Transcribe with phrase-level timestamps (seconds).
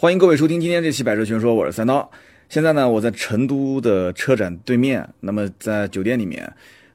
[0.00, 2.08] 欢迎各位收听今天这期《百车全说》，我是三刀。
[2.48, 6.48] 现在呢，我在成都的车展对面，那么在酒店里面。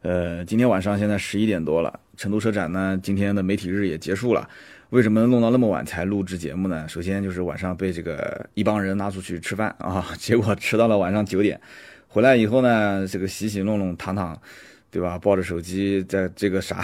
[0.04, 4.48] 呃，今天晚上现在十一点多了，成都车展呢，今天的媒体日也结束了。
[4.92, 6.88] 为什么弄到那么晚才录制节目呢？
[6.88, 11.60] 首先就是晚上被这个一帮人拉出去吃饭啊，结果吃到了晚上九点，
[12.08, 14.42] 回来以后呢，这个洗洗弄弄躺躺，
[14.94, 15.18] 对吧？
[15.18, 16.84] 抱着手机在这个啥，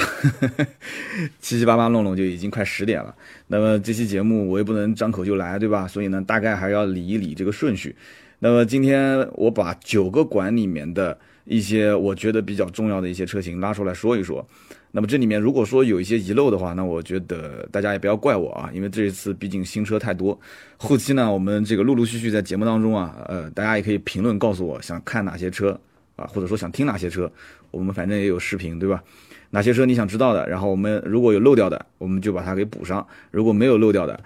[1.40, 3.16] 七七八八弄弄就已经快十点了。
[3.46, 5.88] 那么这期节目我也不能张口就来，对吧？
[5.88, 7.96] 所以呢，大概还要理一理这个顺序。
[8.40, 14.44] 那么今天我把九个馆里面的一些我觉得比较重要的一些车型拉出来说一说。
[14.92, 20.40] 那么这里面如果说有一些遗漏的话，那我觉得大家也不要怪我啊，因为这一次毕竟新车太多。
[20.78, 25.80] 后期呢，我们这个陆陆续续在节目当中啊，呃，大家也可以评论告诉我想看哪些车
[26.20, 27.32] 啊，或者说想听哪些车，
[27.72, 29.02] 我们反正也有视频，对吧？
[29.52, 33.02] 哪些车你想知道的，然后我们如果有漏掉的，我们就把它给补上；
[33.32, 34.20] 如果没有漏掉的，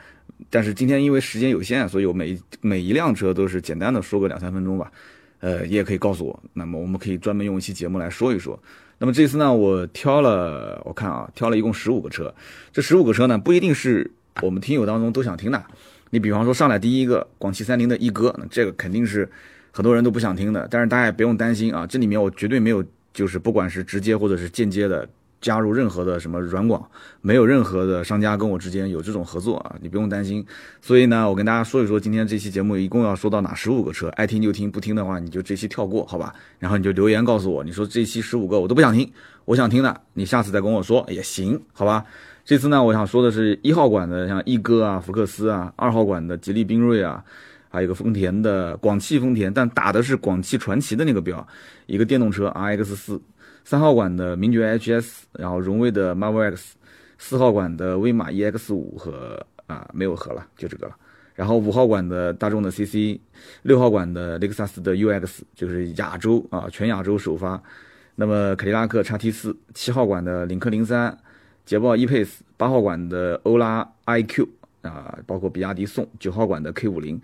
[0.49, 4.91] 但是今天因为时间有限，所以我每每一辆车都是简单的说个两三分钟吧。
[5.39, 8.57] 呃，你也可以告诉我，那么我们可以专门用一期节目来说一说。
[8.97, 12.33] 那么这次呢，我挑了，我看啊，挑了一共十五个车。
[12.71, 14.09] 这十五个车呢，不一定是
[14.41, 15.61] 我们听友当中都想听的。
[16.11, 19.29] 你比方说上来第一个广汽三菱的一哥，那这个肯定是
[19.73, 20.65] 很多人都不想听的。
[20.71, 22.81] 但是大家也不用担心啊，这里面我绝对没有，
[23.13, 25.05] 就是不管是直接或者是间接的。
[25.43, 26.81] 加入任何的什么软广，
[27.19, 30.45] 没有任何的商家跟我之间有这种合作啊，你不用担心。
[30.81, 36.33] 所以呢，我跟大家说一说，今天这期节目一共要说到哪十五个车，爱听就听，不听的话你就这期跳过，好吧？
[36.59, 39.11] 然后你就留言告诉我，你说这期十五个我都不想听，
[39.43, 42.05] 我想听的，你下次再跟我说也行，好吧？
[42.45, 47.21] 这次呢，我想说的是一号馆的像一哥啊、福克斯啊，二号馆的吉利缤瑞啊，
[47.73, 51.45] 还有个丰田的广汽丰田，但打的是广汽传祺的那个标，
[51.87, 53.19] 一个电动车 RX 四。
[53.65, 56.75] 三号馆的名爵 HS，然后荣威的 Marvel X，
[57.17, 60.95] 四号馆的威马 EX 五和啊没有和了，就这个了。
[61.33, 63.19] 然后五号馆的大众的 CC，
[63.63, 67.59] 六号馆的雷克萨斯的 UX，就是亚洲啊全亚洲首发。
[68.13, 71.17] 那么凯迪拉克 XT 四，七号馆的领克零三，
[71.65, 74.47] 捷豹 E-Pace，八号馆的欧拉 iQ
[74.83, 77.19] 啊，包括比亚迪宋，九号馆的 K 五零。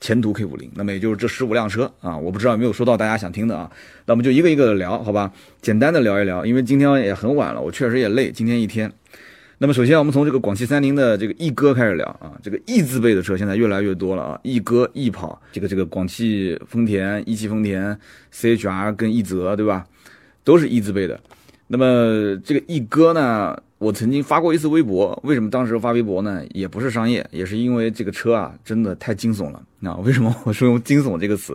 [0.00, 3.70] 前途 K 五零，那么也就是这十五辆车啊，我不知道有没有说到大家想听的啊，
[4.06, 5.32] 那我们就一个一个的聊，好吧？
[5.62, 8.92] 简单的聊一聊，因为今天也很晚了，我确实也累，今天一天。
[9.58, 17.96] 那么首先我们从这个广汽三菱的这个 E 哥开始聊啊，这个 E 字辈的车现在越来越多了啊，E 哥、E 跑，这个这个广汽丰田、一汽丰田、
[18.32, 19.86] CHR 跟奕泽，对吧？
[20.42, 21.18] 都是 E 字辈的。
[21.68, 23.56] 那么这个 E 哥呢？
[23.84, 26.42] 我曾经发过一次微博，为什么当时发微博呢？
[26.54, 29.62] 也不是商业，也是因为这个车啊，真的太惊悚了。
[29.78, 31.54] 那为什么我说用惊悚这个词？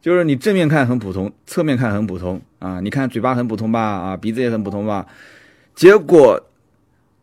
[0.00, 2.78] 就是你正面看很普通，侧面看很普通啊。
[2.78, 5.04] 你看嘴巴很普通吧，啊，鼻子也很普通吧。
[5.74, 6.40] 结果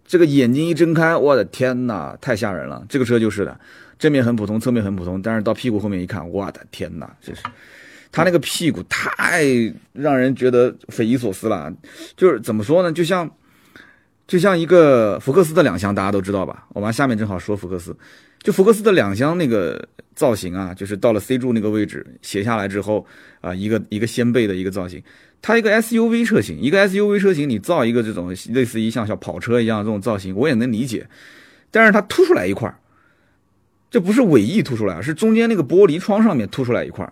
[0.05, 2.85] 这个眼睛一睁开，我的天哪，太吓人了。
[2.89, 3.57] 这个车就是的，
[3.97, 7.41] 正面很普通，侧面很普通，但是到屁股后面一看，我的天哪，这是
[8.11, 9.45] 他那个屁股太
[9.93, 11.73] 让人觉得匪夷所思了。
[12.17, 12.91] 就是怎么说呢？
[12.91, 13.31] 就像。
[14.31, 16.65] 就像一个福克斯的两厢，大家都知道吧？
[16.69, 17.93] 我们下面正好说福克斯，
[18.41, 23.05] 就福克斯的两厢那个造型啊，就是到了 C 柱那个位置斜下来之后
[23.41, 25.03] 啊，一个一个掀背的一个造型。
[25.41, 31.05] 它一个 SUV 车型，一个 SUV 车型，你造一个这种类似于像小跑车一样这种造型，我也能理解。
[31.69, 32.73] 但是它凸出来一块
[33.89, 37.05] 这不是尾翼凸出来，是中间那个玻璃窗上面凸出来一块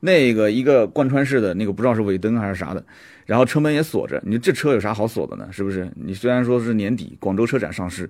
[0.00, 2.84] 那个一个贯穿式的那个不知道是尾灯还是啥的。
[3.24, 5.48] 然后车门也锁着，你这车有啥好锁的呢？
[5.50, 5.90] 是不是？
[5.96, 8.08] 你虽然说是年底广州车展上市，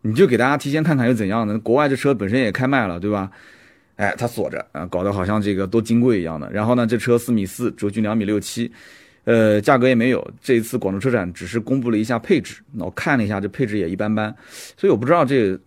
[0.00, 1.58] 你就给大家提前看看又怎样呢？
[1.58, 3.30] 国外这车本身也开卖了，对吧？
[3.96, 6.50] 哎，它锁着啊，搞得好像这个多金贵一样的。
[6.50, 8.72] 然后呢，这车四米四，轴距两米六七，
[9.24, 10.26] 呃，价格也没有。
[10.40, 14.34] 这一次广州车展只是公布了一下配置，那我看了一下，这配置也一般般，
[14.76, 15.58] 所以我不知道这。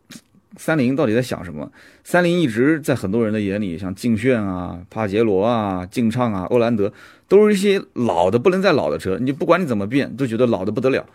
[0.58, 1.72] 三菱到底在想什么？
[2.04, 6.92] 三菱一直在很多人的眼里，像劲炫啊、帕杰罗啊、劲畅啊、欧蓝德，
[7.28, 9.18] 都是一些老的不能再老的车。
[9.20, 11.06] 你不管你怎么变，都觉得老的不得了。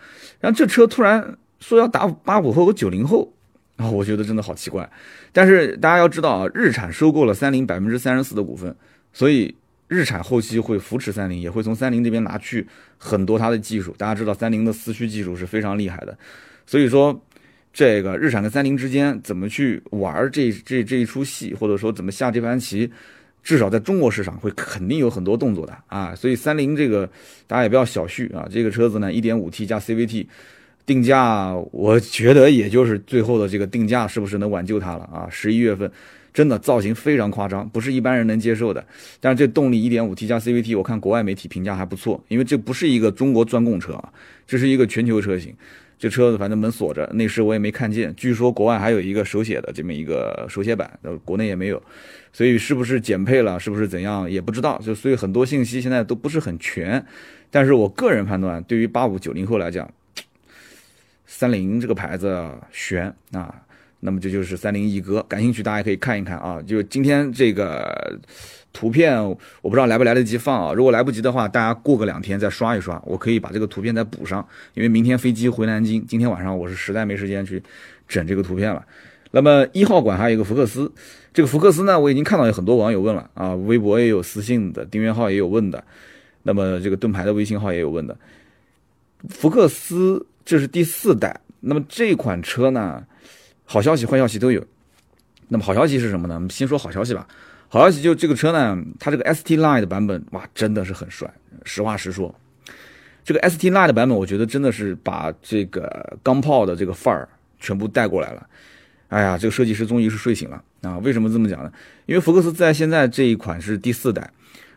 [0.41, 3.33] 然后这车突然说要打八五后和九零后，
[3.77, 4.89] 啊，我觉得真的好奇怪。
[5.33, 8.75] 但是大家要知道啊，日产收购了三菱百分之三十四的股份，
[9.12, 9.53] 所以
[9.88, 12.64] 日产后期会扶持三菱，也会从三菱这边拿去
[12.99, 13.93] 很多它的技术。
[13.99, 16.17] 大家知道三菱的四驱技术是非常厉害的，
[16.64, 17.20] 所以说。
[17.75, 22.88] 这个日产跟三菱之间怎么去玩这这这一出戏，或者说怎么下这盘棋，
[23.43, 26.15] 至少在中国市场会肯定有很多动作的啊。
[26.15, 27.05] 所以三菱这个
[27.49, 28.49] 大家也不要小觑啊。
[28.49, 30.25] 这个车子呢，1.5T 加 CVT，
[30.87, 35.26] 定价我觉得也就是最后的这个定价是不是能挽救它了啊？
[35.29, 35.91] 十一月份
[36.32, 38.87] 真的造型非常夸张，不是一般人能接受的。
[39.19, 44.12] 但是这动力 1.5T 加 CVT，我看国外媒体评价还不错，因为这不是一个中国专供车啊，
[44.47, 45.53] 这是一个全球车型。
[45.99, 48.14] 这车子反正门锁着，内饰我也没看见。
[48.17, 51.82] 据说国外还有一个手写的这么一个手写板，呃，国内也没有，
[52.32, 54.81] 所以是不是减配了，是不是怎样也不知道。
[54.85, 57.05] 就所以很多信息现在都不是很全。
[57.50, 59.88] 但是我个人判断，对于八五九零后来讲，
[61.26, 63.62] 三菱这个牌子悬啊。
[64.00, 66.61] 那么这就是三菱一哥，感兴趣大家可以看一看啊。
[66.61, 68.19] 就今天这个
[68.75, 70.75] 图片，我不知道来不来得及放啊。
[70.75, 74.47] 如果来不及的话，大家过个两天再刷一刷，我可以把这个图片再补上。
[74.75, 77.62] 因为明天飞机回南京，今天晚上我是实在没时间去
[78.06, 78.85] 整这个图片了。
[79.31, 80.93] 那么一号馆还有一个福克斯，
[81.32, 85.82] 这个福克斯呢，我已经看到有很多网友问了啊，微博也有私信的，订阅号也有问的，
[86.43, 88.17] 那么这个盾牌的微信号也有问的。
[89.29, 93.05] 福克斯这是第四代，那么这款车呢？
[93.65, 94.62] 好消息、坏消息都有。
[95.49, 96.35] 那么好消息是什么呢？
[96.35, 97.26] 我们先说好消息吧。
[97.75, 101.29] 好消息就这个车呢，它这个 ST Line 的版本，哇，真的是很帅。
[101.65, 102.32] 实话实说，
[103.25, 107.29] 这个 ST Line 的版本，我觉得真的是把这个钢炮的这个范儿
[107.59, 108.47] 全部带过来了。
[109.09, 110.99] 哎呀，这个设计师终于是睡醒了啊！
[110.99, 111.73] 为什么这么讲呢？
[112.06, 114.31] 因为福克斯在现在这一款是第四代，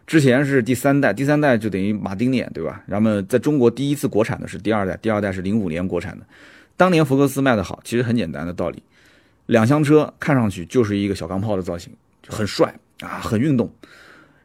[0.07, 2.83] 之前是第三代，第三代就等于马丁脸，对吧？
[2.87, 6.25] 然后在中国第一次国产的是第二代，第二代是零五年国产的。
[6.75, 8.81] 当年福克斯卖的好，其实很简单的道理，
[9.45, 13.71] 两厢车看上去就是一个小钢炮的造型，就很帅啊，很运动。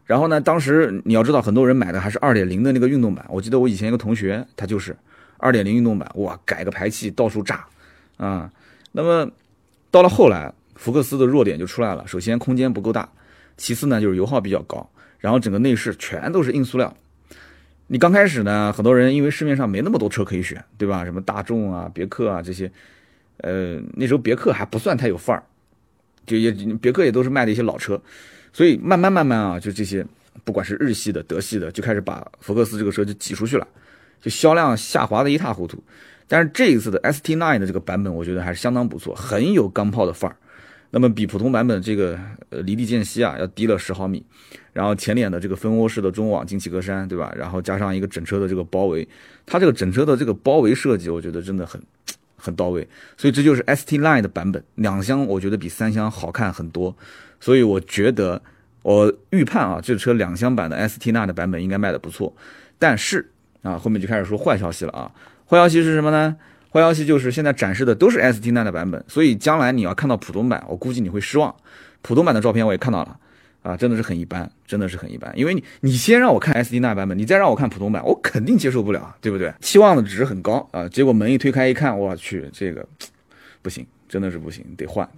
[0.04, 3.24] 然后呢，当时你要知道，很多人买的还是二点零的那个运动版。
[3.28, 4.94] 我记得我以前一个同学，他就是
[5.38, 7.64] 二点零运动版，哇，改个排气到处炸
[8.16, 8.50] 啊。
[8.90, 9.30] 那么
[9.90, 13.08] 到了后来，福克斯的弱点就出来了，首先空间不够大，
[13.56, 16.94] 其次呢就是油耗比较高，然后整个内饰全都是硬塑料。
[17.86, 21.04] 你刚开始呢，很多人因为市面上没那么多车可以选，对吧？
[21.04, 22.70] 什么大众啊、别克啊这些，
[23.38, 25.42] 呃，那时候别克还不算太有范儿，
[26.26, 26.50] 就也
[26.80, 28.00] 别克也都是卖的一些老车，
[28.52, 30.04] 所以慢慢慢慢啊，就这些
[30.44, 33.66] 不管是日系的、德系的，就开始把福克斯这个车就挤出去了，
[34.20, 35.82] 就销量下滑的一塌糊涂。
[36.28, 40.36] 但是这一次的 ST9 的这个版本，我觉得还是相当不错，很有钢炮的范儿。
[40.90, 42.18] 那么比普通版本这个
[42.50, 44.22] 呃离地间隙啊要低了十毫米，
[44.74, 47.32] 然后前脸的这个蜂窝式的中网进气格栅，对吧？
[47.34, 49.06] 然后加上一个整车的这个包围，
[49.46, 51.80] 它这个整车的这个包围设计，我觉得真的很
[52.36, 52.86] 很到位。
[53.16, 56.94] 所以这就是 ST Line 的版本，两厢我觉得比三厢好看很多。
[57.42, 58.40] 所以我觉得
[58.82, 62.32] 我预判啊，这车两厢版的 ST Line 的版本应该卖的不错。
[62.78, 63.28] 但是
[63.62, 65.10] 啊，后面就开始说坏消息了啊，
[65.48, 66.36] 坏消息是什么呢？
[66.70, 71.52] 坏消息就是现在展示的都是 ST9 的版本，所以将来你要看到普通版，我估计你会失望。
[72.00, 73.18] 普通版的照片我也看到了，
[73.62, 75.32] 啊，真的是很一般，真的是很一般。
[75.36, 79.52] 因为你你先让我看 ST9 版本，你再让我看普通版，我肯定接受不了，对不对？
[79.60, 82.86] 期望的值很高啊，结果门一推开一看，我去，这个
[83.62, 85.08] 不行，真的是不行，得换。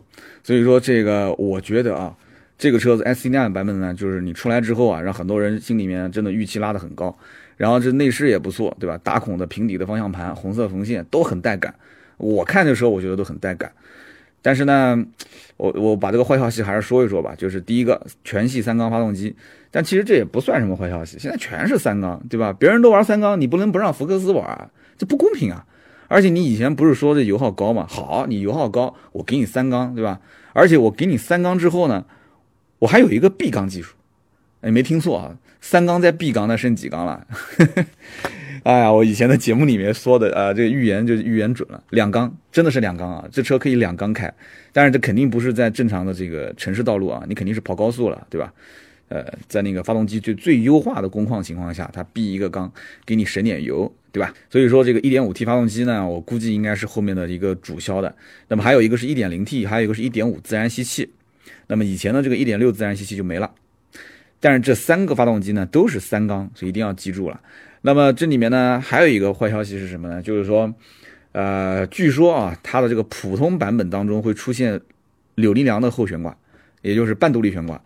[0.43, 2.15] 所以说这个我觉得啊，
[2.59, 7.17] 这个车子 ST9 版本呢，就是你出来之后啊，让很多人心里面真的预期拉得很高。
[7.57, 8.99] 然后这内饰也不错，对吧？
[9.05, 11.73] 打孔的平底的方向盘，红色缝线都很带感。
[12.17, 13.71] 我看的时候，我觉得都很带感。
[14.43, 15.03] 但是呢，
[15.57, 17.33] 我我把这个坏消息还是说一说吧。
[17.39, 19.35] 就是第一个，全系三缸发动机。
[19.71, 22.53] 但其实这也不算什么坏消息，现在全是三缸，对吧？
[22.53, 25.65] 别人都玩三缸，你不能不让福克斯玩，这不公平啊！
[26.09, 27.87] 而且你以前不是说这油耗高吗？
[27.89, 30.21] 好，你油耗高，我给你三缸，对吧？
[30.53, 32.05] 而且我给你三缸之后呢，
[32.81, 33.95] 我还有一个 B 缸技术。
[34.61, 35.37] 哎，没听错啊。
[35.61, 37.27] 三缸在 B 缸，那剩几缸了？
[38.65, 43.25] 哎呀，我以前的节目里面说的啊，这个预言就预言准了，两缸真的是两缸啊！
[43.31, 44.33] 这车可以两缸开，
[44.73, 48.53] 但是这肯定不是在正常的这个城市道路啊，你肯定是跑高速了，对吧？
[49.09, 52.73] 呃，在那个发动机最最优化的工况情况下，它 B 一个缸
[53.05, 54.33] 给你省点油，对吧？
[54.49, 58.15] 所以说这个 1.5T 发动机呢，我估计应该是后面的一个主销的。
[58.49, 61.11] 那么还有一个是 1.0T，还有一个是一点五自然吸气。
[61.67, 63.51] 那么以前的这个1.6自然吸气就没了。
[64.41, 67.41] 但是这三个发动机呢都是三缸，所以一定要记住了。
[67.83, 70.23] 那么这里面呢还有一个坏消息是什么呢？
[70.23, 70.75] 就是说，
[71.33, 74.81] 呃，据说啊，它的这个普通版本当中会出现
[75.37, 76.37] 扭力梁的后悬挂，
[76.83, 77.81] 也就是半独立悬挂。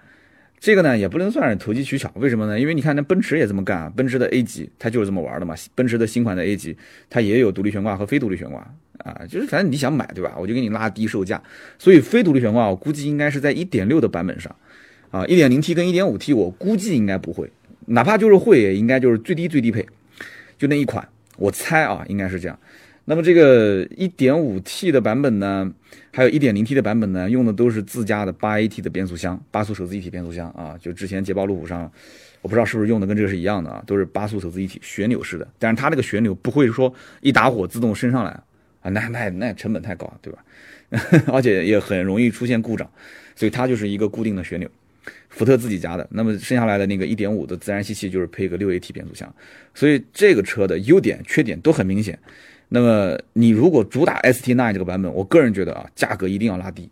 [0.60, 2.58] 这个呢也不能算是投机取巧，为什么呢？
[2.58, 5.54] 因为你看那奔驰也这么干啊，奔驰的 A 级它就是这么玩的嘛。
[5.74, 6.76] 奔驰的新款的 A 级
[7.08, 8.60] 它也有独立悬挂和非独立悬挂
[8.98, 10.34] 啊，就是反正你想买对吧？
[10.38, 11.42] 我就给你拉低售价。
[11.78, 14.54] 所以非独立悬挂我估计应该是在1.6的版本上。
[15.10, 17.50] 啊，一点零 T 跟一点五 T，我估计应该不会，
[17.86, 19.86] 哪怕就是会，也应该就是最低最低配，
[20.58, 22.58] 就那一款，我猜啊，应该是这样。
[23.08, 25.72] 那么这个一点五 T 的版本呢，
[26.12, 31.90] 还有一点零 T 的版本呢，用的都是自家的八 AT 的变速箱，八速手自一体变速箱啊，就之前捷豹路虎上，
[32.42, 38.30] 我不知道是不是用的跟这个是一样的啊，都是八速手自一体旋钮式的，但是它这个旋钮不会说一打火自动升上来
[38.82, 40.44] 啊，那那那成本太高，对吧？
[41.32, 42.90] 而且也很容易出现故障，
[43.34, 44.68] 所以它就是一个固定的旋钮。
[45.30, 49.34] 福特自己家的，那么剩下来的那个1.5的自然吸气就是配个 6AT 变速箱，
[49.74, 52.18] 所以这个车的优点缺点都很明显，
[52.68, 56.90] 那么你如果主打 ST9 这个版本，我个人觉得啊，价格一定要拉低。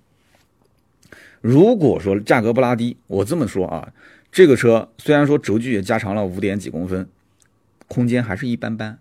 [1.41, 3.93] 如果说价格不拉低，我这么说啊，
[4.33, 7.07] 这个车虽然说轴距也加长了五点几公分，
[7.89, 8.99] 空间还是一般般，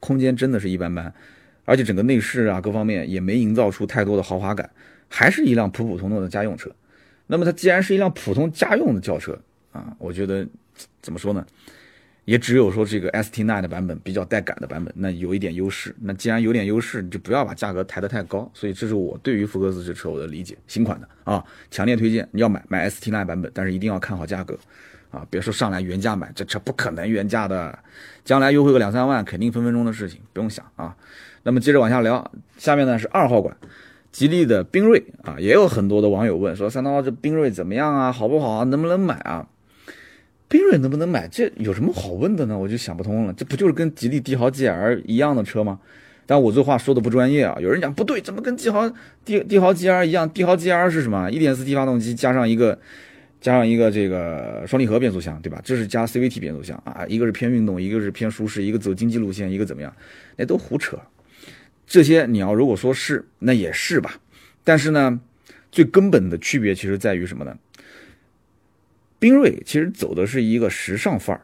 [0.00, 1.12] 空间真的是一般般，
[1.64, 4.70] 而且整个内饰啊各方面也没营造出太多的豪华感，
[5.08, 6.70] 还是一辆普普通通的家用车。
[7.26, 9.38] 那么它既然是一辆普通家用的轿车
[9.72, 10.46] 啊，我觉得
[11.02, 11.44] 怎么说呢？
[12.24, 15.94] 也只有说这个 ST9 的版本比较带感的版本，那有一点优势。
[16.00, 18.50] 那既然有点优势，你就不要把价格抬得太高。
[18.54, 20.56] 所以这是我对于福克斯这车我的理解。
[20.66, 24.58] 新款的啊，强烈推荐你要买买 ST9 版本，但是一定要看好价格
[25.10, 27.78] 啊，别说上来原价买，这车不可能原价的，
[28.24, 30.96] 将来优惠个两三万，肯定分分钟的事情，不用想啊。
[31.42, 33.54] 那么接着往下聊，下面呢是二号馆，
[34.10, 39.46] 吉利的缤瑞啊，也有很多的网友问说三刀这缤瑞怎么样啊，好不好啊，能不能买啊？
[40.54, 41.26] 缤瑞能不能买？
[41.26, 42.56] 这有什么好问的呢？
[42.56, 43.32] 我就想不通了。
[43.32, 45.80] 这不就是跟吉利帝豪 GL 一样的车吗？
[46.26, 47.56] 但我这话说的不专业啊。
[47.60, 48.88] 有人讲不对，怎么跟帝豪
[49.24, 50.30] 帝帝豪 GL 一样？
[50.30, 52.78] 帝豪 GL 是什么？1.4T 发动机加上一个
[53.40, 55.60] 加上一个这个双离合变速箱，对吧？
[55.64, 57.04] 这是加 CVT 变速箱啊。
[57.08, 59.92] 一个是偏运动，一个是偏舒适，一个走经济路线，一个怎么样？
[60.36, 60.96] 那都胡扯。
[61.84, 64.20] 这些你要如果说是，那也是吧。
[64.62, 65.18] 但是呢，
[65.72, 67.56] 最根本的区别其实在于什么呢？
[69.24, 71.40] 缤瑞其实走的是一个时尚范儿，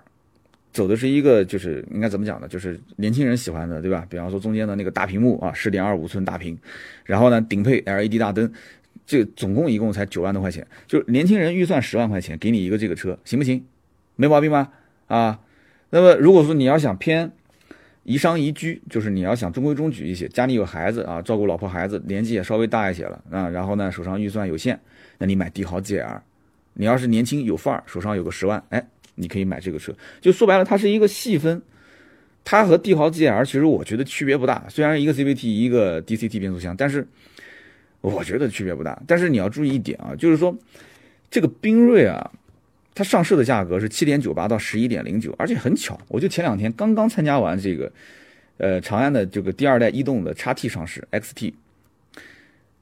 [0.71, 2.47] 走的是一个就是应该怎么讲呢？
[2.47, 4.07] 就是年轻人喜欢的，对吧？
[4.11, 6.59] 比方说中间的那个大屏幕啊，十点二五寸大屏，
[7.07, 8.53] 然后呢顶配 LED 大灯，
[9.07, 13.65] 这总共一共才九万多块钱，就年轻人预算十万块钱，给你一个这个车，行不行？
[14.17, 14.71] 没毛病吧？
[15.07, 15.41] 啊，
[15.89, 17.33] 那么如果说你要想偏
[18.03, 24.79] 宜商宜居，就是你要想中规中矩一些，家里有孩子啊，照顾老婆孩子，年纪也稍微大一些了啊，然后呢手上预算有限，
[25.17, 26.21] 那你买帝豪 GL。
[26.75, 28.87] 你要是年轻有范儿，手上有个十万，哎，
[29.17, 29.93] 你可以买这个车。
[30.21, 31.61] 就说白了，它是一个细分，
[32.45, 34.65] 它和帝豪 GL 其实我觉得区别不大。
[34.69, 37.07] 虽然一个 CVT 一个 DCT 变速箱，但是
[38.01, 38.99] 我觉得区别不大。
[39.07, 40.57] 但是你要注意一点啊，就是说
[41.31, 42.31] 这个缤瑞啊，
[42.95, 47.93] 它上市的价格是七点九八到十一点零九，而且很巧，我就前两天刚刚参加完这个
[48.57, 51.53] 呃长安的这个第二代逸动的 XT 上市 XT，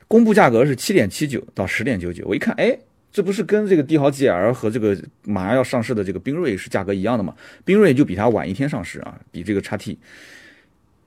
[0.07, 2.79] 公布价格是七点七九到十点九九，我一看，哎。
[3.11, 7.35] 这不是跟这个帝豪 GL 和这个马上要上市的这个缤瑞是价格一样的吗？
[7.65, 9.99] 缤瑞就比它晚一天上市啊，比这个叉 T。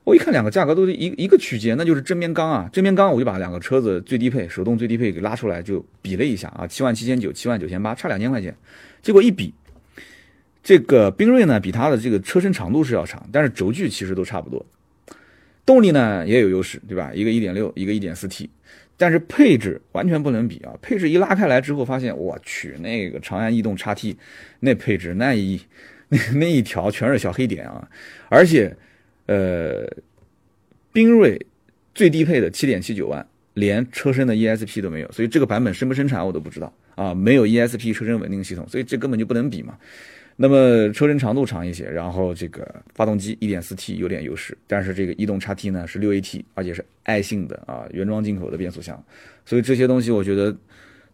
[0.04, 8.52] 我一看两个价格都是一一个区间，那就是正面刚啊，正面刚我就把两个车子最低配、手动最低配给拉出来就比了一下啊，七万七千九、七万九千八，差两千块钱。
[9.00, 9.54] 结果一比，
[10.60, 14.66] 这个缤瑞呢比它的这个车身长度是要长，但是轴距其实都差不多，
[15.64, 17.12] 动力呢也有优势，对吧？
[17.14, 18.50] 一个一点六，一个一点四 T。
[18.96, 20.72] 但是配置完全不能比啊！
[20.80, 24.16] 配置一拉开来之后，发现我去那个长安逸动叉 T，
[24.60, 25.60] 那配置那一
[26.08, 27.88] 那 那一条全是小黑点啊！
[28.28, 28.76] 而且，
[29.26, 29.84] 呃，
[30.92, 31.46] 缤瑞
[31.94, 37.14] 最低配的七点七九万，连车身的 ESP 都没有，所以这个版本生不生产我都不知道啊！
[37.14, 39.76] 没有 ESP 车身稳定系统，所以这根本就不能比嘛。
[40.42, 49.00] 那么车身长度长一些，然后这个发动机 1.4T 有点优势，但是这个逸动 XT 呢是 6AT，而且是爱信的啊原装进口的变速箱，
[49.46, 50.52] 所以这些东西我觉得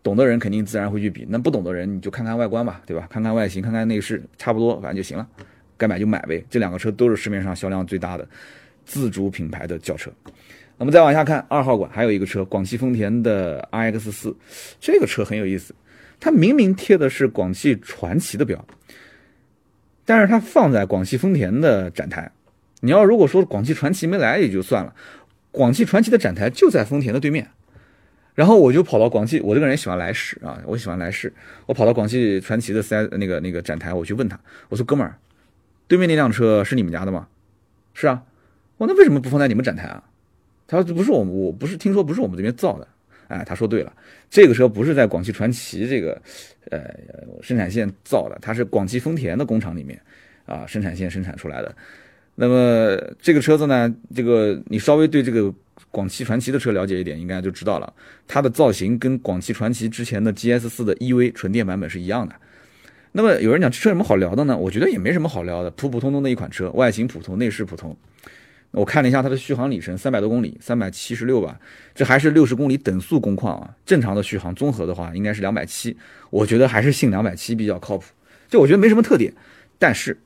[0.02, 3.06] 懂的人肯定自然会去比，那不懂的人你就看看外观吧，对吧？
[3.10, 5.28] 看看外形，看看内饰，差不多反正就行了，
[5.76, 6.42] 该买就买呗。
[6.48, 8.26] 这两个车都是市面上销量最大的
[8.86, 10.10] 自主品牌的轿车。
[10.78, 14.34] 那么再往下看二号馆还有一个车，广汽丰田的 RX4，
[14.80, 15.74] 这个车很有意思，
[16.18, 18.64] 它明明贴的是广汽传祺的标。
[20.08, 22.32] 但是它放在广汽丰田的展台，
[22.80, 24.94] 你要如果说广汽传祺没来也就算了，
[25.50, 27.50] 广汽传祺的展台就在丰田的对面，
[28.34, 31.30] 然后我就跑到广汽，我这个人喜欢来事啊，我喜欢来事，
[31.66, 35.18] 我跑到广汽传祺的三那个那个展台，我去问他，我说哥们儿，
[35.86, 37.28] 对面那辆车是你们家的吗？
[37.92, 38.22] 是啊，
[38.78, 40.04] 我那为什么不放在你们展台啊？
[40.66, 42.88] 他说不是我们，我不是听说不是我们这边造的。
[43.28, 43.92] 哎，他说对了，
[44.28, 46.20] 这个车不是在广汽传祺这个，
[46.70, 46.80] 呃，
[47.42, 50.00] 生产线造的，它是广汽丰田的工厂里面，
[50.46, 51.74] 啊，生产线生产出来的。
[52.34, 55.52] 那么这个车子呢，这个你稍微对这个
[55.90, 57.92] 广汽传祺的车了解一点，应该就知道了，
[58.26, 62.34] 它的造型跟广汽传祺之前的 GS 四的 EV 纯电版本是一样的。
[63.12, 64.56] 那么有人讲这车有什么好聊的呢？
[64.56, 67.96] 我觉得也没什么好聊的，普普通通的一款车，外形普通，内饰普通。
[68.70, 71.58] 我看了一下它的续航里程，三百多公里，三百七十六吧，
[71.94, 73.74] 这还是六十公里等速工况啊。
[73.86, 75.96] 正常的续航综合的话，应该是两百七。
[76.30, 78.04] 我觉得还是信两百七比较靠谱。
[78.48, 79.32] 就我觉得没什么特点，
[79.78, 80.18] 但是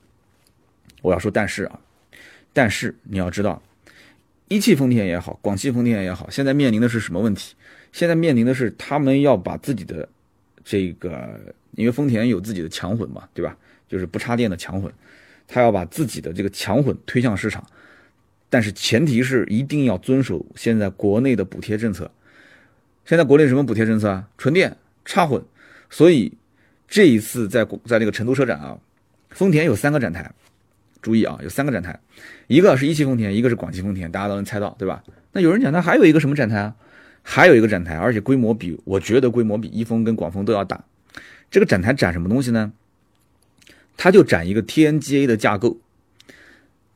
[1.03, 1.81] 我要说但是啊，
[2.53, 3.63] 但是你要知道，
[4.49, 7.55] 一汽丰田也好，广汽丰田也好，现在面临的是什么问题？
[7.93, 10.09] 现在面临的是他们要把自己的
[10.65, 11.41] 这个，
[11.77, 13.57] 因为丰田有自己的强混嘛，对吧？
[13.89, 14.93] 就是不插电的强混，
[15.47, 17.65] 他要把自己的这个强混推向市场。
[18.53, 22.11] 但是前提是一定要遵守现在国内的补贴政策。
[23.07, 24.29] 现在国内什么补贴政策啊？
[24.37, 25.43] 纯电、插混。
[25.89, 26.31] 所以
[26.87, 28.79] 这一次在在那个成都车展啊，
[29.31, 30.31] 丰田有三个展台，
[31.01, 31.99] 注意啊，有三个展台，
[32.47, 35.03] 一个是一汽丰田，一个是广汽丰田，大家都能猜到，对吧？
[35.33, 36.77] 那有人讲，那还有一个什么展台啊？
[37.23, 40.85] 还有一个展台，而且规模比我觉得规模比一丰跟广丰都要大。
[41.51, 42.71] 这个展台展什么东西呢？
[43.97, 45.79] 它就展一个 TNGA 的架构，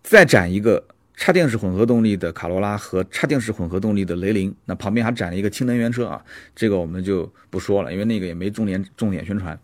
[0.03, 0.85] 再展一个
[1.17, 4.55] 插电式混合动力的卡罗拉和插电式混合动力的雷凌。
[4.67, 6.23] 那旁边还展了一个氢能源车啊，
[6.55, 9.59] 这个我们就不说了，因为那个也没重点重点宣传。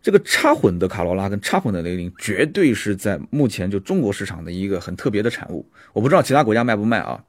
[0.00, 5.68] 这个插混的卡罗拉跟插混的雷凌，绝对是在目前就中国市场的一个很特别的产物。
[5.92, 7.22] 我不知道其他国家卖不卖啊？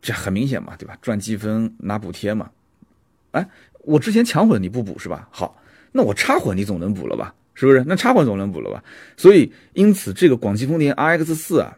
[0.00, 0.96] 这很明显嘛，对吧？
[1.02, 2.50] 赚积分拿补贴嘛。
[3.32, 3.46] 哎，
[3.80, 5.28] 我之前强混你不补是吧？
[5.30, 7.34] 好，那我插混你总能补了吧？
[7.54, 7.84] 是不是？
[7.86, 8.82] 那插混总能补了吧？
[9.16, 11.76] 所以，因此这个广汽丰田 RX 四啊，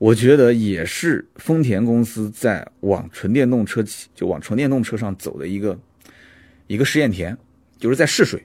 [0.00, 5.78] 我觉得也是丰田公司在往纯电动车企就往纯电动车上走的一个
[6.68, 7.36] 一个试验田，
[7.78, 8.42] 就是在试水。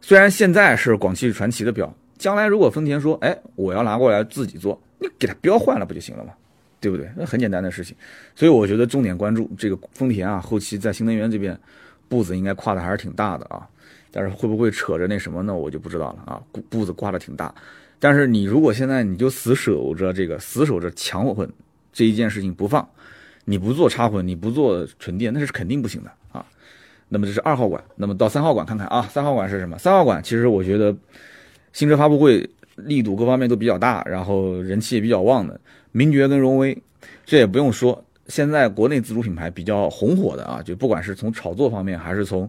[0.00, 6.32] 虽然现在是广汽传祺的标，将来如果丰田说，哎，我要拿过来自己做，你给它标换了不就行了吗？
[6.80, 7.10] 对不对？
[7.14, 7.94] 那很简单的事情，
[8.34, 11.58] 所以我觉得重点关注这个丰田啊，后期在新能源这边
[12.08, 13.68] 步子应该跨的还是挺大的啊。
[14.10, 15.54] 但是会不会扯着那什么呢？
[15.54, 16.42] 我就不知道了啊。
[16.52, 17.54] 步步子跨的挺大，
[18.04, 21.50] 但是你如果现在你就死守着这个，死守着强混
[21.90, 22.86] 这一件事情不放，
[23.46, 26.44] 你不做插混，你不做纯电，那是肯定不行的啊。
[27.08, 29.08] 那么这是二号馆，那么到三号馆看看啊。
[29.10, 29.78] 三号馆是什么？
[29.78, 30.94] 三号馆其实我觉得
[31.72, 32.46] 新车发布会
[32.76, 35.58] 力度各方面都比较大，然后人气也比较旺的。
[35.92, 36.76] 名爵跟荣威，
[37.24, 42.46] 这也不用说，现在国内自主品牌比较红火的啊，就不管是从炒作方面，还是从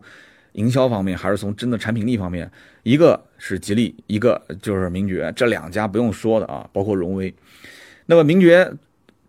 [0.55, 2.51] 营销方面，还是从真的产品力方面，
[2.83, 7.33] 一个是吉利，一个就是名爵，这两家不用说的啊，包括荣威。
[8.05, 8.69] 那么名爵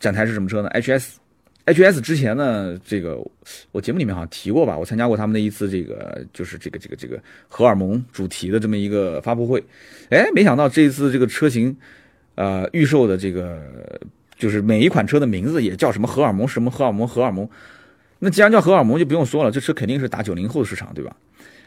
[0.01, 3.17] 展台是什么车呢？HS，HS 之前呢，这个
[3.71, 9.63] 我节目里面好像提过吧，我参加过他们的一次这个就是这个这个这个荷尔蒙主题的这么一个发布会，
[10.11, 11.77] 哎，没想到这一次这个车型。
[12.37, 13.99] 呃，预售的这个
[14.37, 17.49] 就是每一款车的名字也叫什么荷尔蒙什么荷尔蒙荷尔蒙，
[18.19, 21.15] 那既然叫荷尔蒙就不用说了，这车肯定是打九零后的市场，对吧？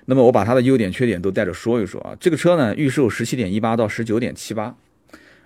[0.06, 2.16] 那么我把它的优点缺点都带着说一说啊。
[2.20, 4.76] 这个车呢，预售十七点一八到十九点七八，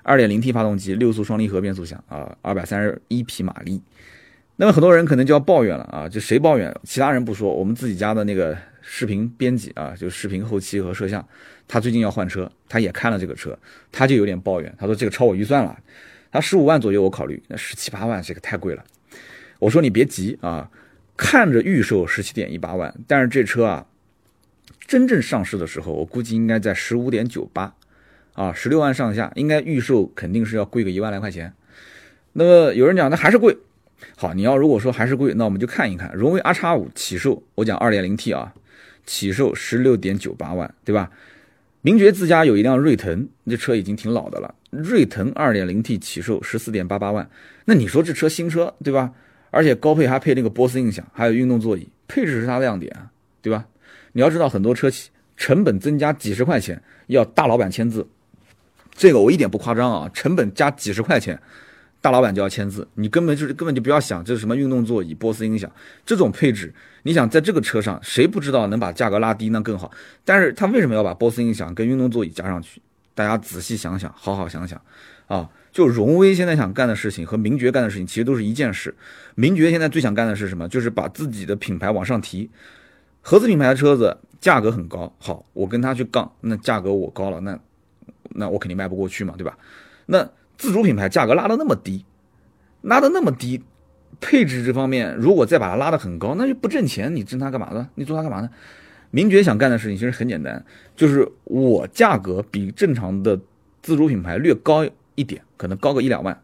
[0.01, 3.81] 二点零 T 发动机，六速双离合变速箱啊，二百三十一匹马力。
[4.55, 6.73] 那么很多人可能就要抱怨了啊，就谁抱怨？
[6.83, 11.27] 其他人不说，我们自己家的那个视频编辑啊，就视频后期和摄像。
[11.67, 13.57] 他最近要换车，他也看了这个车，
[13.91, 15.77] 他就有点抱怨，他说这个超我预算了，
[16.31, 18.83] 他十五万左右我考虑，那十七八万这个太贵了。
[19.59, 20.69] 我说你别急啊，
[21.15, 23.85] 看着预售十七点一八万，但是这车啊，
[24.87, 27.75] 真正上市的时候，我估计应该在十五点九八，
[28.33, 31.53] 啊，十六万上下，应该预售肯定是要贵个一万来块钱。
[32.33, 33.57] 那么有人讲那还是贵，
[34.17, 38.53] 好，你要如果说还是贵，那我们就看一看荣威 R 叉五起售，我讲二点零 T 啊，
[39.05, 41.11] 起售十六点九八万，对吧？
[41.81, 44.55] 名爵自家有一辆锐腾，这车已经挺老的了。
[44.71, 47.29] 锐腾 2.0T 起售十四点八八万，
[47.65, 49.11] 那你说这车新车对吧？
[49.53, 52.91] 而且高配还配那个波斯音响，还有运动座椅，配置是它的亮点，
[53.39, 53.63] 对吧？
[54.13, 58.07] 你要知道很多车企成本增加几十块钱要大老板签字，
[58.95, 61.39] 这个我一点不夸张啊，成本加几十块钱。
[62.01, 65.71] 大老板就要签字，你根本就是根本就不要想这是什么运动座椅、波斯音响
[66.05, 66.73] 这种配置。
[67.03, 69.89] 你想在这个车上，谁不知道能把价格拉低那更好？
[70.25, 72.81] 但是他为什么要把波斯音响跟运动座椅加上去？
[73.15, 74.81] 大家仔细想想，好好想想
[75.27, 75.49] 啊！
[75.73, 78.95] 就荣威现在想干的事情和名爵干的事情其实都是一件事。
[79.35, 80.69] 名爵现在最想干的是什么？
[80.69, 82.49] 就是把自己的品牌往上提。
[83.21, 87.59] 合资品牌的车子价格很高，好，我跟他去杠，那价格我高了，那
[88.29, 89.57] 那我肯定卖不过去嘛，对吧？
[90.05, 90.29] 那。
[90.55, 92.05] 自主品牌价格拉的那么低，
[92.83, 93.61] 拉的那么低，
[94.21, 97.13] 配置这方面如果再把它拉的很高，那就不挣钱。
[97.13, 97.89] 你挣它干嘛呢？
[97.95, 98.49] 你做它干嘛呢？
[99.09, 100.63] 名爵想干的事情其实很简单，
[100.95, 103.37] 就是我价格比正常的
[103.81, 106.41] 自主品牌略高一点，可能高个一两万，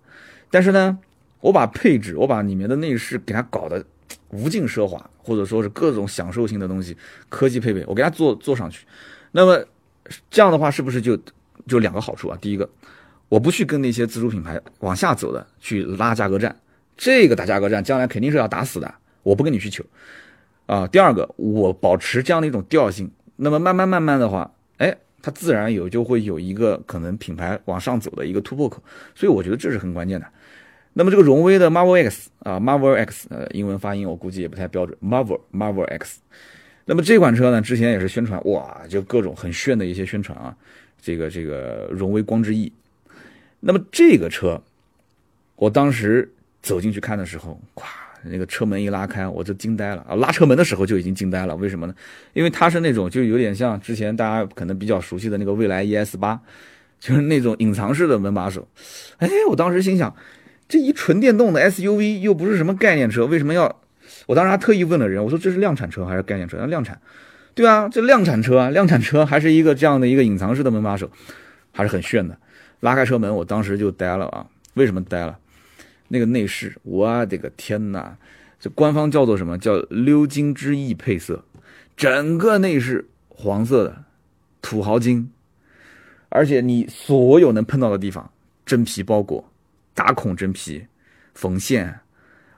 [0.49, 0.97] 但是呢，
[1.41, 3.83] 我把配置，我把里面的内饰给它搞得
[4.29, 6.95] 无尽奢华，或者说是各种享受性的东西，
[7.29, 8.85] 科技配备，我给它做做上去。
[9.31, 9.65] 那么
[10.29, 11.17] 这样的话，是不是就
[11.67, 12.37] 就两个好处啊？
[12.41, 12.69] 第一个。
[13.27, 16.59] 我不去跟那些自主品牌往下走的去拉价格战，
[16.97, 18.91] 这个打价格战将来肯定是要打死的。
[19.21, 19.85] 我不跟你去求，
[20.65, 28.81] 啊，第二个我保持这样的一种调性，那么慢慢慢慢的话，哎，它自然有就会有一个可能品牌往上走的一个突破口，
[29.13, 30.25] 所以我觉得这是很关键的。
[30.93, 36.19] 那么这个荣威的 Marvel X 啊，Marvel X，呃，英文发音我估计也不太标准，Marvel Marvel X。
[36.85, 40.55] 那么这款车呢，之前也是宣传，哇，就各种很炫的一些宣传啊，
[40.99, 42.71] 这个这个荣威光之翼。
[43.59, 44.61] 那么这个车
[45.55, 46.27] 我当时
[46.61, 47.83] 走进去看的时候，咵，
[48.23, 50.15] 那个车门一拉开，我就惊呆了啊！
[50.15, 51.93] 拉车门的时候就已经惊呆了，为什么呢？
[52.33, 56.39] 因为它是那种就有点像之前大家可能比较熟悉的那个蔚来 ES 八，
[56.99, 58.67] 就是那种隐藏式的门把手。
[59.17, 60.15] 哎，我当时心想，
[60.67, 63.81] 这一纯电动的 SUV 又不是什么概念车，为什么要？
[64.25, 66.57] 我当时还特意问了人，我说这是量产车还是概念车？
[66.59, 66.99] 那量产，
[67.53, 71.09] 对啊，这量产车啊，量产车还是一个这样的一个隐藏式的门把手，
[71.71, 72.37] 还是很炫的。
[72.81, 74.45] 拉开车门，我当时就呆了啊！
[74.75, 75.37] 为什么呆了？
[76.09, 78.17] 那个内饰，我的个天哪！
[78.59, 79.57] 这官方叫做什么？
[79.57, 81.45] 叫鎏金之翼配色，
[81.95, 84.03] 整个内饰黄色的，
[84.61, 85.31] 土豪金，
[86.27, 88.29] 而且你所有能碰到的地方，
[88.65, 89.49] 真皮包裹，
[89.93, 90.85] 打孔真皮，
[91.33, 92.01] 缝线，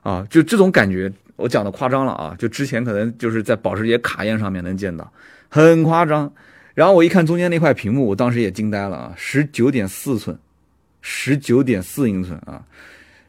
[0.01, 2.35] 啊，就这种感觉，我讲的夸张了啊！
[2.39, 5.13] 就之前可能就是在保时捷卡宴上面能见到，
[5.49, 6.33] 很夸张。
[6.73, 10.39] 然后我一看中间那块屏幕，我当时也惊呆了啊，十九点四寸，
[11.01, 12.65] 十九点四英寸啊！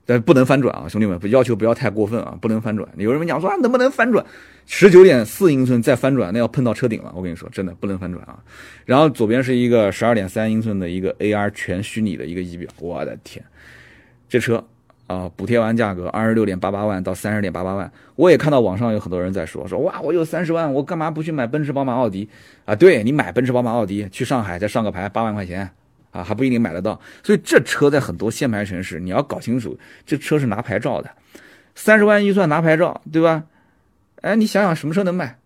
[0.05, 2.89] 但不能翻转啊，兄弟们，要求不要太过分啊，不能翻转。
[2.97, 4.25] 有人讲说啊，能不能翻转？
[4.67, 7.13] 十九点四英寸再翻转，那要碰到车顶了。
[7.15, 8.39] 我跟你说，真的不能翻转啊。
[8.85, 13.45] 然后左边是一个十二点三英寸的一个 AR 全虚拟的一个仪表，我的天，
[14.29, 14.65] 这车
[15.07, 17.91] 啊，补贴完价格二十六点八八万到三十点八八万。
[18.17, 22.29] 我也看到网上有很多人在说说哇，我有三十万，我干嘛不去买奔驰、宝马、奥迪
[22.65, 22.75] 啊？
[22.75, 25.71] 对你买奔驰、宝马、奥迪，去上海再上个牌，八万块钱。
[26.13, 31.11] 啊，还不一定买得到，所以这车在很多限牌城市，你要搞清楚，这车是拿牌照的，
[31.75, 33.45] 三十万预算拿牌照，对吧？
[34.21, 35.39] 哎，你想想什么车能卖？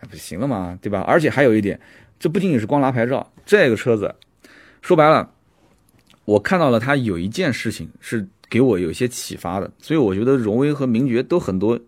[0.00, 1.00] 哎，不行了嘛，对吧？
[1.00, 1.80] 而且还有一点，
[2.20, 4.14] 这不仅仅是光拿牌照，这个车子
[4.82, 5.30] 说白了，
[6.24, 11.80] 我看到了它有一件事情是给我有一些启发的，所以我觉得荣威和名爵都很多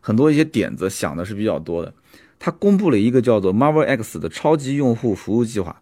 [0.00, 1.92] 很多一些点子想的是比较多的。
[2.38, 5.80] 他公布了一个叫做 Marvel X 的超级用户服务计划。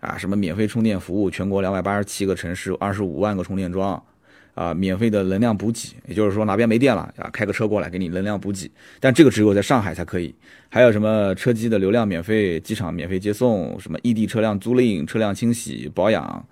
[0.00, 4.02] 啊，什么免费充电服务，全国两百八十七个城市，二十五万个充电桩，
[4.54, 8.70] 啊，免费的能量补给，也就是说哪边没电了啊，开个车过来给你能量补给。
[8.98, 10.34] 但这个只有在上海才可以。
[10.70, 16.46] 还有什么车机的流量免费，机场免费接送，什么异地车辆租赁、车辆清洗保养，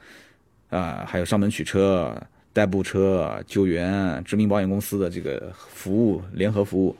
[0.68, 2.14] 啊，还有上门取车、
[2.52, 6.94] 代步车、救援、知名保险公司的这个服务联合服务，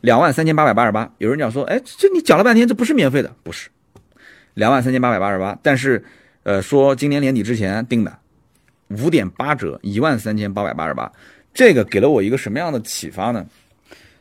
[0.00, 1.12] 两万三千八百八十八。
[1.18, 3.68] 有人讲说，哎，这你讲了半天，这不是免费的，不是。
[4.54, 6.04] 两万三千八百八十八，但是，
[6.44, 8.18] 呃，说今年年底之前定的，
[8.88, 11.10] 五点八折，一万三千八百八十八，
[11.52, 13.44] 这个给了我一个什么样的启发呢？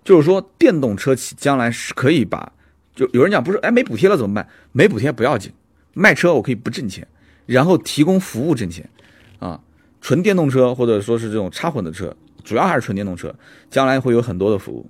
[0.03, 2.51] 就是说，电动车企将来是可以把，
[2.95, 4.47] 就有人讲不是，哎，没补贴了怎么办？
[4.71, 5.51] 没补贴不要紧，
[5.93, 7.07] 卖车我可以不挣钱，
[7.45, 8.89] 然后提供服务挣钱，
[9.37, 9.61] 啊，
[10.01, 13.33] 纯电动车或者说是这种插混的车，主要还是纯电动车，
[13.69, 14.89] 将来会有很多的服务，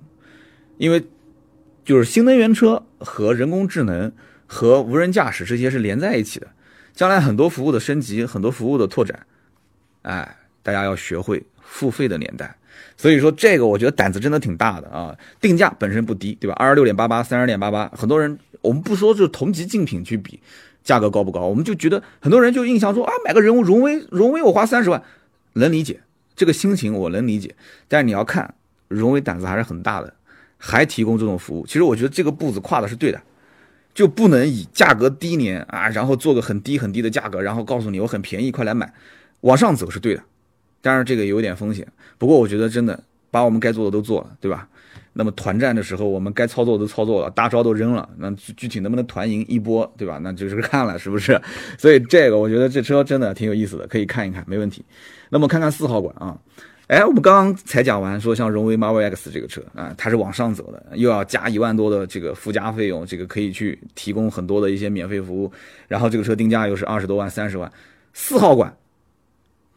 [0.78, 1.04] 因为
[1.84, 4.10] 就是新能源车和人工智能。
[4.46, 6.46] 和无人驾驶这些是连在一起的，
[6.94, 9.26] 将来很多服务的升级，很多服务的拓展，
[10.02, 12.56] 哎，大家要学会付费的年代。
[12.96, 16.54] 所以说这个我觉得胆子真的挺大的啊，定价本身不低，对吧？
[16.58, 20.40] 二十六点八八，三十点八八，很多人我们不说就同级竞品去比
[20.82, 25.02] 价格高不高，我们就觉得很多人就印象说啊，买个人物荣威，荣威我花三十万，
[25.54, 26.00] 能理解
[26.36, 27.54] 这个心情，我能理解。
[27.88, 28.54] 但是你要看
[28.88, 30.12] 荣威胆子还是很大的，
[30.58, 33.20] 还提供这种服务，其实我觉得这个步子跨的是对的。
[33.94, 38.92] 就不能以价格低廉啊，然后做个很低很低的价格，然后告诉你我很便宜，快来买，
[39.42, 40.22] 往上走是对的，
[40.82, 41.86] 当然这个有点风险。
[42.18, 44.68] 不过我觉得真的把我们该做的都做了，对吧？
[45.16, 50.18] 那么团战的时候，我们该操作都操作了，大招都扔了，那具体能不能团赢一波，对吧？
[50.22, 51.40] 那就是看了是不是？
[51.78, 54.84] 所以这个我觉得这车真的挺有意思的，可以看一看，没问题。
[55.30, 56.36] 那么看看四号馆啊。
[56.86, 65.50] 哎，我们刚刚才讲完，说像荣威 Marvel X 这个车啊，它是往上走的，又要加一万多的这个附加费用，这个可以去提供很多的一些免费服务。
[65.88, 67.70] 然后这个车定价又是二十多万、三十万。
[68.12, 68.76] 四号馆，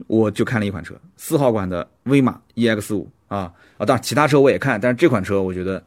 [0.07, 5.81] 我就看了一款车，四号馆的威马 EX 五啊啊，当然其他车我也看，但是这款车我觉得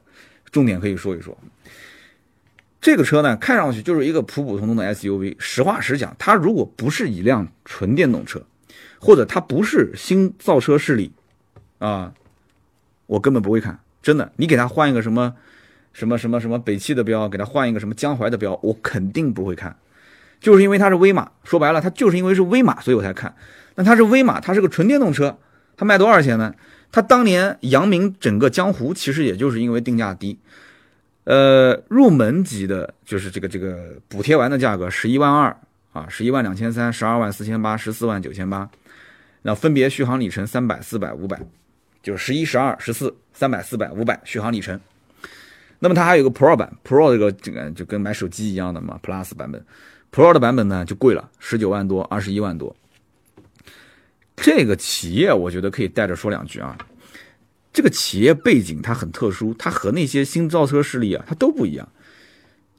[0.50, 1.36] 重点可以说一说。
[2.80, 5.36] 这个车呢，看上去就是一个普普通通的 SUV。
[5.38, 8.42] 实话实讲，它如果不是一辆纯电动车，
[8.98, 11.12] 或者它不是新造车势力，
[11.78, 12.12] 啊，
[13.06, 14.30] 我根本不会看，真的。
[14.36, 15.34] 你给他换一个什么，
[15.92, 19.76] 什么什么什么北汽的标，给他换一个什么江淮的标，我肯定不会看，
[20.40, 21.30] 就是因为它是威马。
[21.44, 23.34] 说白了，它就是因为是威马，所以我才看。
[23.74, 25.38] 那它是威马，它是个纯电动车，
[25.76, 26.54] 它卖多少钱呢？
[26.92, 30.38] 它当年扬名整个江湖，其实也就是因为定价低。
[31.24, 35.56] 呃，入门级的就是这个这个补贴完的价格十一万二
[35.92, 38.70] 啊，十一万两千三，十二万四千八，十四万九千八。
[39.42, 41.40] 那分别续航里程三百、四百、五百，
[42.02, 44.78] 就是十一、十二、十四、三百、四百、五百续航里程。
[45.78, 49.64] 那么它还有个 Pro 版，Pro 这个这个就跟买手机一样的嘛，Plus 版本。
[50.12, 52.76] Pro 的版本呢就贵了，十九万多、二十一万多。
[54.36, 56.76] 这个企业我觉得可以带着说两句啊。
[57.72, 61.88] 这个企业背景它很特殊，它和那些新造车势力啊，它都不一样。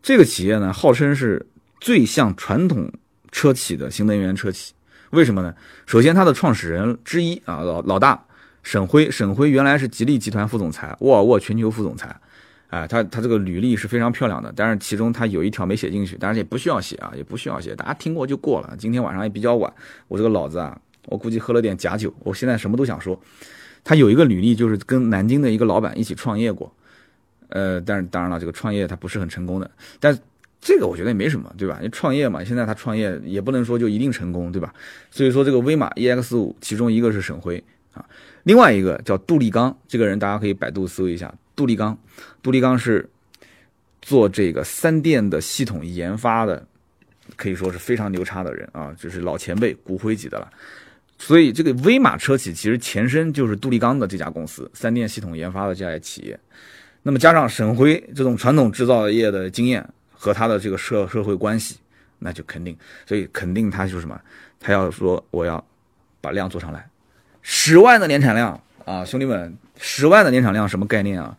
[0.03, 1.47] 这个企业呢，号称是
[1.79, 2.91] 最像传统
[3.31, 4.73] 车企的新能源车企。
[5.11, 5.53] 为什么呢？
[5.85, 8.23] 首先，它的创始人之一啊，老老大
[8.63, 12.15] 沈辉，沈辉原来是吉利集团副总裁，沃尔沃全球副总裁。
[12.69, 18.73] 哎，他他这个履历是非常漂亮的，但是其中他有一条没写进去，但是也不需要写啊，也不需要写，大家听过就过了。
[18.77, 19.73] 今天晚上也比较晚，
[20.07, 23.19] 我这个脑子啊，我估计喝了点假酒，我现在什么都想说。
[23.83, 26.71] 他有一个履历，就是跟南京的一个老板一起创业过，
[27.49, 30.17] 呃，但是当然了，这个创业他不是很成功的，但
[30.61, 31.79] 这个我觉得也没什么，对吧？
[31.81, 34.71] 你创业嘛，现在他创业也不能说就一定成功，对吧？
[35.09, 37.61] 所以说这个威马 EX 五，其中一个是沈辉
[37.93, 38.05] 啊，
[38.43, 41.97] 另外一个叫杜立刚，这个人大家可以百度搜一下，杜立刚，
[42.43, 43.09] 杜立刚是
[44.03, 46.63] 做这个三电的系统研发的，
[47.35, 50.47] 可以说是非常牛叉的人啊，就是老前辈，骨灰级的了。
[51.17, 56.39] 所以这个威马车企其实前身就是杜立刚的这家公司，三电系统研发的这家企业。
[57.03, 59.87] 那么加上沈辉这种传统制造业的经验
[60.21, 61.77] 和他的这个社社会关系，
[62.19, 64.21] 那就肯定，所以肯定他就是什么，
[64.59, 65.63] 他要说我要
[66.21, 66.87] 把量做上来，
[67.41, 71.35] 十万的年产量啊，兄弟们，十万的年产量什么概念啊？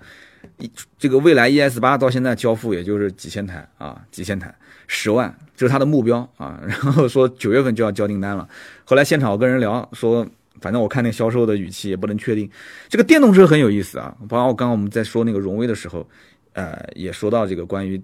[0.58, 0.68] 一
[0.98, 4.52] 这个蔚来 ES 八到现在交付也就是几千台啊，几千台。
[4.88, 6.60] 十万，这是他的目标啊！
[6.66, 8.46] 然后说九月份就要交订单了。
[8.84, 10.26] 后来现场我跟人聊说，
[10.60, 12.50] 反正我看那销售的语气也不能确定。
[12.90, 16.06] 这个电动车很有意思啊，包括刚刚我们在说那个荣威的时候，
[16.52, 17.98] 呃，也说到这个关于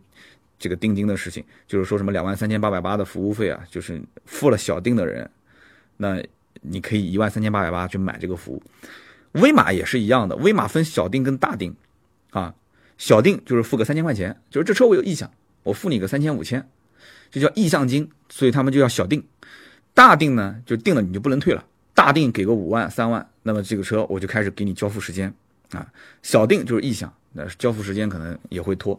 [0.58, 5.30] 这个定金的事情，就是说什么两万三千八百八的服务费啊，就是付了小定的人，
[5.96, 6.22] 那
[6.60, 8.62] 你可以一万三千八百八去买这个服务。
[9.32, 11.74] 威马也是一样的，威马分小定跟大定
[12.30, 12.54] 啊，
[12.96, 15.30] 小定就是付个三千块钱，就是这车我有意向，
[15.62, 16.66] 我付你个三千五千。
[17.30, 19.22] 这叫意向金，所以他们就要小定，
[19.92, 25.32] 大定呢就定了你就不能退了，大定给个五万三万，那么这个车我就开始给你交付时间
[25.72, 25.86] 啊，
[26.22, 28.98] 小定就是意向，那交付时间可能也会拖，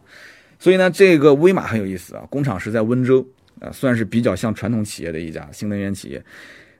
[0.60, 3.26] 所以呢这个威马很有意思啊，工厂是在温州
[3.58, 6.22] 啊，算是比较像传统企业的一家新能源企业，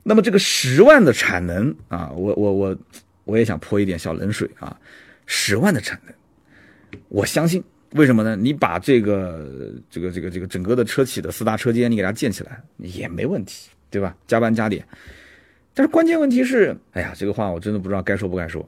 [0.05, 2.79] 那么这个十万的产能啊，我我我
[3.25, 4.79] 我也想泼一点小冷水啊，
[5.27, 6.15] 十万的产能，
[7.09, 7.61] 我相信。
[7.95, 8.37] 为什么呢？
[8.37, 14.17] 你把这个这个这个这个整个的车企的四大车间，你给它建起来也没问题，对吧？
[14.29, 14.87] 加班加点。
[15.75, 18.65] 但是关键问题是，哎呀，这个话我真的不知道该说不该说。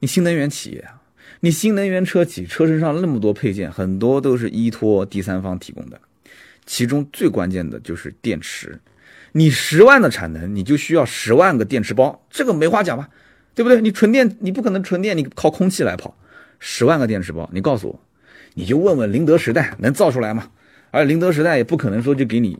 [0.00, 0.97] 你新能源企业啊，
[1.40, 6.00] 你新能源车企车身上那么多配件，很多都是依托第三方提供的，
[6.66, 8.80] 其中最关键的就是电池。
[9.32, 13.08] 你十万的产能，你就需要十万个电池包，这个没话讲吧？
[13.54, 13.80] 对不对？
[13.80, 16.16] 你纯电，你不可能纯电，你靠空气来跑，
[16.58, 18.00] 十万个电池包，你告诉我。
[18.54, 20.50] 你就问问宁德时代能造出来吗？
[20.90, 22.58] 而宁德时代也不可能说就给你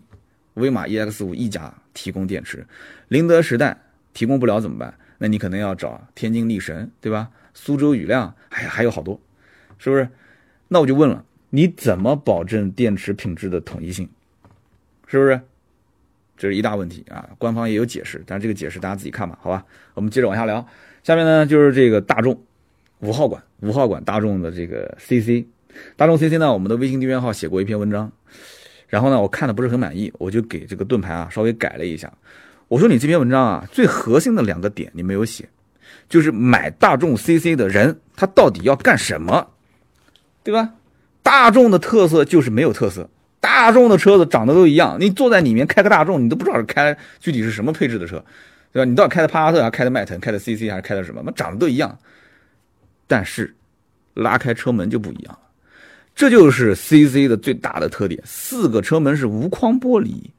[0.54, 2.66] 威马 EX 五一家提供电池，
[3.08, 3.76] 宁德时代
[4.12, 4.94] 提供不了怎么办？
[5.18, 7.30] 那你可能要找天津力神，对吧？
[7.60, 9.20] 苏州宇亮，还还有好多，
[9.78, 10.08] 是不是？
[10.68, 14.08] 那我就问了，你怎么保证电池品质的统一性？
[15.08, 15.40] 是不是？
[16.36, 17.30] 这是一大问题啊！
[17.36, 19.66] 官方也有解释，但这个解释大家自己看吧，好吧？
[19.94, 20.64] 我们接着往下聊，
[21.02, 22.40] 下面呢就是这个大众
[23.00, 25.44] 五号馆，五号馆大众的这个 CC。
[25.96, 28.12] 大众 CC 呢，我们的微信订阅号写过一篇文章，
[28.86, 32.12] 然后呢，我看的不是很满意，我就给这个盾牌啊稍微改了一下。
[32.68, 35.48] 我说你这篇文章啊，最核心的两个点你没有写，
[36.08, 39.50] 就是买大众 CC 的人他到底要干什么，
[40.42, 40.74] 对吧？
[41.22, 48.24] 大众的特色就是没有特色，大众的车子长得都一样，你坐在里面开个大众，你都不知道是开具体是什么配置的车，
[48.72, 48.88] 对吧？
[48.88, 51.22] 你到底开的帕萨特，还是开的迈腾，开的 CC 还是开的什么？
[51.24, 51.98] 那长得都一样，
[53.06, 53.54] 但是
[54.14, 55.40] 拉开车门就不一样了。
[56.14, 60.30] 这就是 CC 的最大的特点，四个车门是无框玻璃，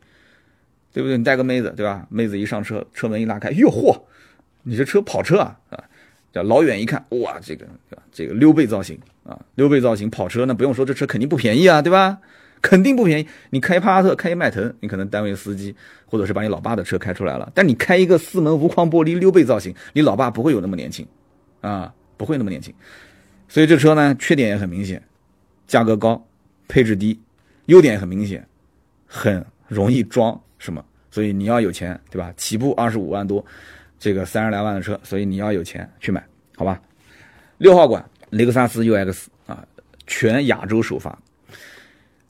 [0.91, 1.17] 对不对？
[1.17, 2.05] 你带个妹子，对吧？
[2.09, 3.97] 妹子一上车，车门一拉开，哟嚯，
[4.63, 5.83] 你这车跑车啊啊！
[6.31, 7.65] 叫老远一看，哇，这个？
[8.11, 12.19] 这个溜背造型啊，溜背造型跑车，那不用说，这车肯定不便宜啊，对吧？
[12.61, 13.27] 肯定不便宜。
[13.51, 21.07] 你开帕萨特，开一迈腾，你可能单位司机或者是把你老爸的车开出来了，但你开一个四门无框玻璃溜背造型，你老爸不会有那么年轻
[21.61, 22.73] 啊，不会那么年轻。
[23.47, 25.01] 所以这车呢，缺点也很明显。
[25.65, 26.27] 价格高，
[26.67, 27.19] 配置低，
[27.67, 28.45] 优点也很明显，
[29.07, 30.83] 很容易装，什么？
[31.11, 32.33] 所以你要有钱，对吧？
[32.35, 33.43] 起步二十五万多，
[33.99, 36.81] 这个三十来万的车，所以你要有钱去买，好吧？
[37.57, 39.65] 六号馆，雷克萨斯 UX 啊，
[40.07, 41.19] 全亚洲首发。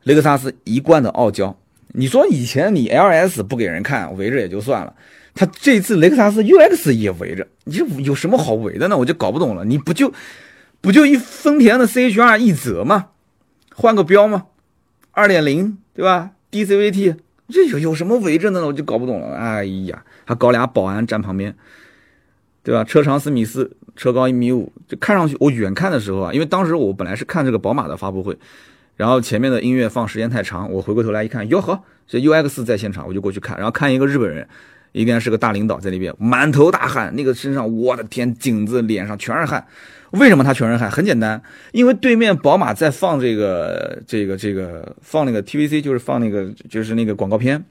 [0.03, 1.55] 雷克萨斯一贯的傲娇，
[1.89, 4.95] 你说以前你 LS 不给人看，围着也就算了，
[5.36, 8.97] 他这次雷克萨斯 UX 也围着，你这有什么好围的呢？
[8.97, 10.12] 我就搞不懂了，你不就
[10.82, 13.10] 不就一丰田的 CHR 一泽吗？
[13.75, 14.47] 换个标吗？
[15.12, 17.17] 二点零对吧？DCVT
[17.49, 18.67] 这有有什么违证的呢？
[18.67, 19.35] 我就搞不懂了。
[19.35, 21.55] 哎呀，还搞俩保安站旁边，
[22.63, 22.83] 对吧？
[22.83, 28.38] 车长四米四，车高一米五，就看上去我远看的时候啊，因为当时我本来是看这个宝马的发布会，
[28.95, 34.47] 然后前面的音乐放时间太长，我回过头来一看，哟呵，这 UX 在现场，我就过去看，然后看一个日本人，
[34.91, 39.65] 应该是个大领导在那边，满头大汗，那个身上，我的天，颈子、脸上全是汗。
[40.12, 40.89] 为什么他全是海？
[40.89, 41.39] 很简单，
[41.72, 47.63] 因为对面宝马在放这个、这个、这个放那个 TVC，就是放那个就是那个广告片，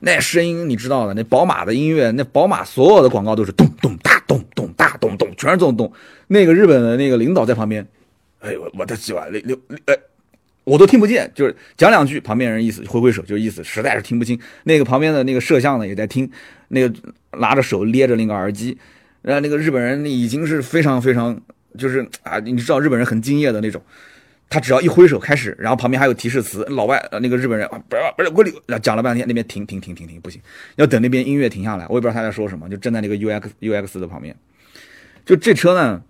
[0.00, 5.92] 那声音你知道的，那宝马的音乐，那宝马所有的广告都是咚咚哒咚咚哒咚咚，全是这种咚。
[6.26, 7.86] 那个日本的那个领导在旁边，
[8.40, 9.96] 哎我我的鸡巴，六六哎，
[10.64, 14.36] 我都听不见，就是讲两句，旁边人意思挥挥手，就意思，实在是听不清。
[14.64, 16.28] 那个旁边的那个摄像呢也在听，
[16.66, 16.92] 那个
[17.38, 18.76] 拿着手捏着那个耳机，
[19.22, 21.40] 然后那个日本人已经是非常非常。
[21.76, 23.82] 就是啊，你知道日本人很敬业的那种，
[24.48, 30.40] 他只要一挥手开始，然后旁边还有提示词，老外呃那个日本人啊不是不是我里讲了半天，那边停停停停停不行，
[30.76, 34.34] 要等那边音乐停下来，我也不知道他在说什么，就站在那个 U X U X 的旁边。
[35.26, 36.02] 就这车呢，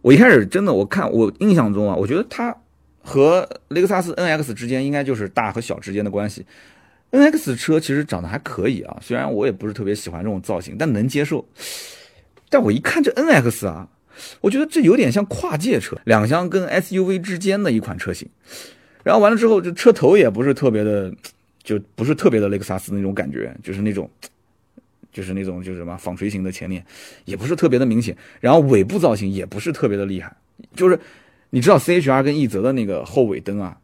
[0.00, 2.56] 我一开始真的我看我印象中啊，我觉得它
[3.02, 6.46] 和雷克萨斯 N X 之间应该就是大和小之间的关系。
[7.10, 11.46] N X 车其实长得还可以啊，虽然我也不是特别喜欢这种造型，但能接受。
[12.48, 13.86] 但我一看这 N X 啊。
[14.40, 18.28] 我觉得这有点像跨界车，两厢跟 SUV 之间的一款车型。
[19.02, 21.14] 然后完了之后，这车头也不是特别的，
[21.62, 24.10] 就不是特别的雷克萨斯那种感觉，就是那种，
[25.12, 26.84] 就是那种就是什么纺锤形的前脸，
[27.24, 28.16] 也不是特别的明显。
[28.40, 30.36] 然后尾部造型也不是特别的厉害，
[30.74, 30.98] 就是
[31.50, 33.78] 你知道 CHR 跟奕泽的那个后尾灯啊，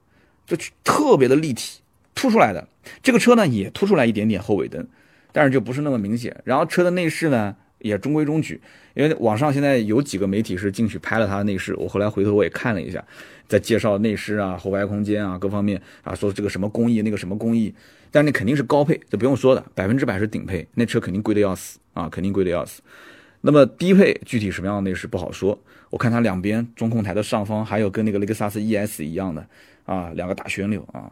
[0.44, 1.80] 就特别的立体
[2.14, 2.66] 凸出来的。
[3.00, 4.84] 这个车呢也凸出来一点点后尾灯，
[5.30, 6.36] 但是就不是那么明显。
[6.42, 7.54] 然后车的内饰呢？
[7.82, 8.60] 也中规中矩，
[8.94, 13.04] 因为网上现在有几个媒体是进去拍了它的内饰，我后来回头我也看了一下，
[13.46, 17.74] 在介绍内饰啊、后排空间啊各方面啊，说这个什么工艺那个什么工艺，
[18.10, 22.80] 但那肯定是高配，这不用说的，百分之百是顶配，那车肯定贵的要死啊，肯定贵的要死。
[23.40, 25.58] 那么低配具体什么样的内饰不好说，
[25.90, 29.44] 我看它两边中控台的上方还有跟那个雷克萨斯 ES 一样的
[29.84, 31.10] 啊，两个大旋钮啊，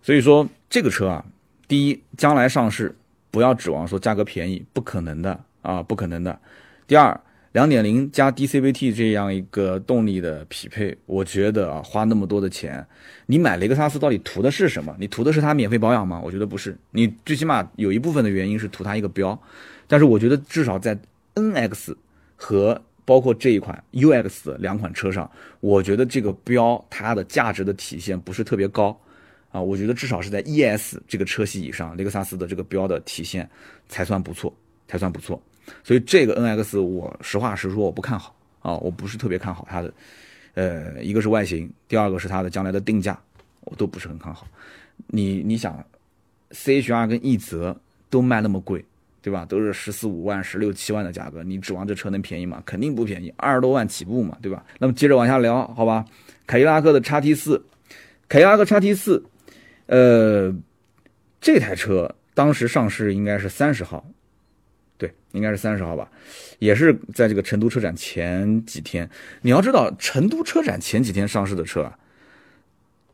[0.00, 1.24] 所以说这个车啊，
[1.66, 2.94] 第一将来上市
[3.32, 5.44] 不要指望说价格便宜，不可能的。
[5.66, 6.38] 啊，不可能的。
[6.86, 12.86] 第二，两点零加 DCVT 这样一个动力的匹配，我觉得啊，花那么多的钱，
[13.26, 14.94] 你买雷克萨斯到底图的是什么？
[15.00, 16.20] 你图的是它免费保养吗？
[16.24, 16.76] 我觉得不是。
[16.92, 19.36] 你最起码有一部分的原因是图它一个标，
[19.88, 20.96] 但是我觉得至少在
[21.34, 21.96] NX
[22.36, 28.96] 和包括这一款 UX 两款车上，我觉得这个标它的价值的体现不是特别高
[29.50, 29.60] 啊。
[29.60, 33.48] 我觉得至少是在 ES 这个车系以上，雷克萨斯的这个标的体现
[33.88, 34.54] 才算不错，
[34.86, 35.42] 才算不错。
[35.84, 39.92] 所以这个 NX 我实话实说我不看好啊，我不是特别看好它的，
[40.54, 43.18] 呃，一个是外形，第二个是它的将来的定价，
[43.62, 44.46] 我都不是很看好。
[45.08, 45.84] 你你想
[46.50, 47.76] ，CHR 跟奕泽
[48.10, 48.84] 都卖那么贵，
[49.22, 49.44] 对吧？
[49.44, 52.62] 都是十四五万、十六七万的价格，你指望这车能便宜吗？
[52.64, 54.64] 肯定不便宜，二十多万起步嘛，对吧？
[54.78, 56.04] 那么接着往下聊，好吧？
[56.46, 57.62] 凯迪拉克的叉 T 四，
[58.28, 59.22] 凯迪拉克叉 T 四，
[59.86, 60.54] 呃，
[61.40, 64.04] 这台车当时上市应该是三十号。
[64.98, 66.10] 对，应该是三十号吧，
[66.58, 69.08] 也是在这个成都车展前几天。
[69.42, 71.98] 你要知道，成都车展前几天上市的车啊，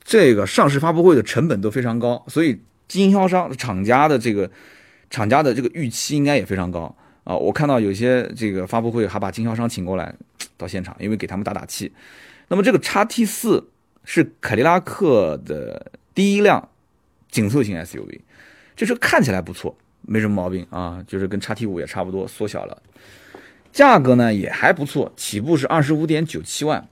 [0.04, 4.48] 这个上市发布会的成本都非常高，所以经销商、厂家的这个
[5.10, 7.34] 厂家的这个预期应该也非常高啊。
[7.34, 10.14] 我看到有些这个发布会还把经销商请过来
[10.56, 11.92] 到现场，因为给他们打打气。
[12.48, 13.68] 那么这个叉 T 四
[14.04, 16.68] 是凯迪拉克的第一辆
[17.30, 18.20] 紧凑型 SUV，
[18.76, 19.76] 这车看起来不错。
[20.02, 22.82] 没什么毛病啊，就是跟叉 T 五也差不多，缩小了，
[23.72, 26.86] 价格呢也还不错，起步是二十五点九七万。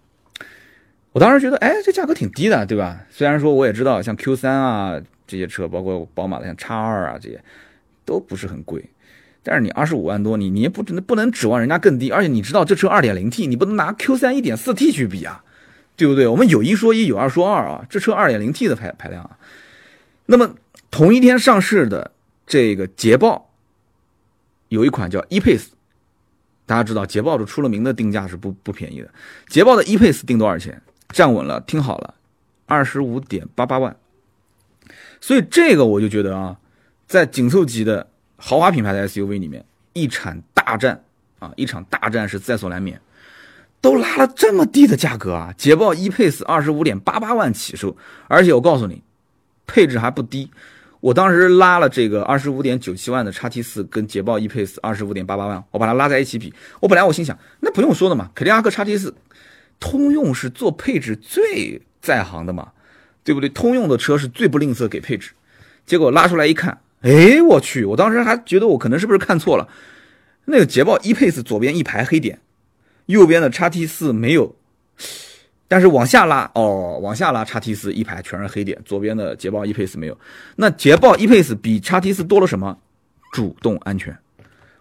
[1.13, 3.05] 我当时觉得，哎，这价格挺低的，对吧？
[3.11, 7.43] 虽然说我也知道，像 Q 三啊这些车，包括宝马的像叉二啊这些，
[8.05, 8.89] 都不是很贵。
[9.43, 15.43] 但是你二十五万多，你你也不能不能指望人家更低，而且你知道这车二点零 T，你不能拿 Q 三一点四 T 去比啊，
[15.97, 16.29] 对不对？
[16.29, 19.37] 我们有一说一，有二说二啊，这车二点零 T 的排排量啊。
[20.27, 20.55] 那么
[20.93, 22.13] 同一天上市的。
[22.51, 23.49] 这个捷豹
[24.71, 25.69] 有一款叫 E-Pace，
[26.67, 29.09] 大家知道捷豹这出了名的定价是不不便宜的。
[29.47, 30.83] 捷豹的 E-Pace 定多少钱？
[31.11, 32.13] 站稳了，听好了，
[32.67, 33.97] 二十五点八八万。
[35.21, 36.59] 所以这个我就觉得啊，
[37.07, 41.05] 在紧凑级的豪华品牌的 SUV 里面，一场大战
[41.39, 43.01] 啊，一场大战是在所难免。
[43.81, 47.97] 都拉了这么低的价格啊，捷豹 E-Pace 二十五点八八万起售，
[48.27, 49.05] 而且我告诉你，
[49.69, 50.51] 配置还不低。
[51.01, 56.53] 我当时拉了这个二十五点九七万的叉 T 四跟捷豹 E-Pace 二十五点八八万，我把它拉在一起比。
[56.79, 59.15] 我本来我心想，那不用说的嘛，凯迪拉克叉 T 四，
[59.79, 62.73] 通用是做配置最在行的嘛，
[63.25, 63.49] 对不对？
[63.49, 65.31] 通用的车是最不吝啬给配置。
[65.87, 67.85] 结果拉出来一看，哎，我去！
[67.85, 69.67] 我当时还觉得我可能是不是看错了，
[70.45, 72.39] 那个捷豹 E-Pace 左边一排黑点，
[73.07, 74.55] 右边的 x T 四没有，
[75.71, 80.19] 但是往下拉，哦，往下拉 x T 四一排全是黑点，左边的捷豹 E-Pace 没有。
[80.57, 82.77] 那捷豹 E-Pace 比 x T 四多了什么？
[83.33, 84.19] 主动安全。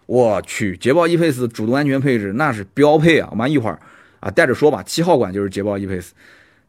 [0.06, 3.28] 我去，捷豹 E-Pace 主动安全配置那是标配啊！
[3.30, 3.78] 我们一会儿
[4.18, 6.08] 啊带着说吧，七号馆就是捷豹 E-Pace，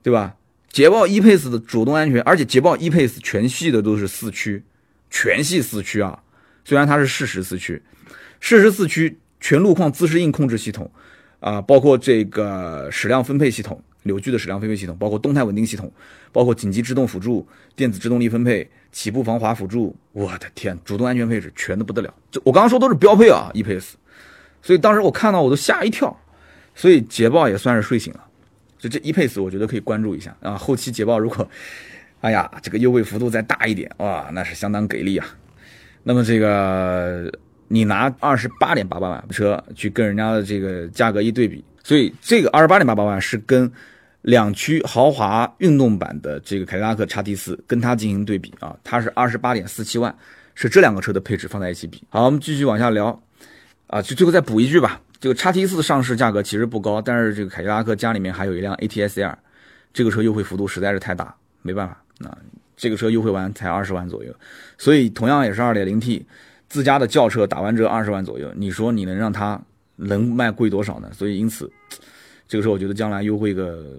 [0.04, 0.36] 对吧？
[0.70, 4.64] 捷豹 E-Pace 的主动安全，而且捷豹 E-Pace 全系的都是四驱，
[5.10, 6.22] 全系四驱啊！
[6.64, 7.82] 虽然它是适时四驱，
[8.40, 10.92] 适时四驱全路况自适应控制系统
[11.40, 13.84] 啊，包括这个矢量分配系统。
[14.04, 15.92] 扭矩的矢量分配系统，包括动态稳定系统，
[16.32, 19.96] 包括紧急制动辅助、电子制动力分配、起步防滑辅助。
[20.12, 22.14] 我的天，主动安全配置全的不得了！
[22.30, 23.92] 就我刚刚说都是标配啊，E-Pace。
[24.62, 26.16] 所以当时我看到我都吓一跳。
[26.74, 28.24] 所以捷豹也算是睡醒了。
[28.80, 30.58] 就这 E-Pace，我觉得可以关注一下啊。
[30.58, 31.48] 后期捷豹如果，
[32.22, 35.28] 哎呀，这个优惠幅度再大一点，哇，那是相当给力啊。
[36.04, 37.32] 那么这个
[37.68, 43.72] 你拿二十八点八八万车去跟人家的这个价格一对比，所以这个二十八点八八万是跟。
[44.24, 50.16] 两驱豪华运动版的这个凯迪拉克叉 T 四跟它进行对比啊，它是二十八点四七万，
[50.54, 52.04] 是这两个车的配置放在一起比。
[52.08, 53.20] 好，我们继续往下聊，
[53.88, 55.02] 啊，就最后再补一句吧。
[55.20, 59.36] 这个叉 T 四上市价格其实不高，但是这个凯迪拉克家里面还有一辆 ATS R，
[59.92, 62.38] 这个车优惠幅度实在是太大，没办法，那
[62.78, 64.32] 这个车优惠完才二十万左右，
[64.78, 66.24] 所以同样也是二点零 T，
[66.70, 69.60] 自家的轿车打完折二十万左右，你说你能让它
[70.02, 71.10] 能卖贵多少呢？
[71.14, 71.72] 所以因此。
[72.48, 73.96] 这个时候我觉得将来优惠个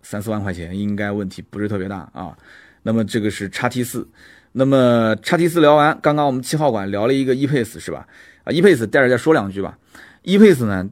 [0.00, 2.38] 三四万块钱应该问题不是特别大啊。
[2.84, 4.08] 那么这个是叉 T 四，
[4.52, 8.06] 那么叉 T 四聊完，刚刚我们七号馆聊了一个 E-Pace 是吧？
[8.44, 9.76] 啊，E-Pace 带着再说两句吧。
[10.22, 10.88] E-Pace 呢，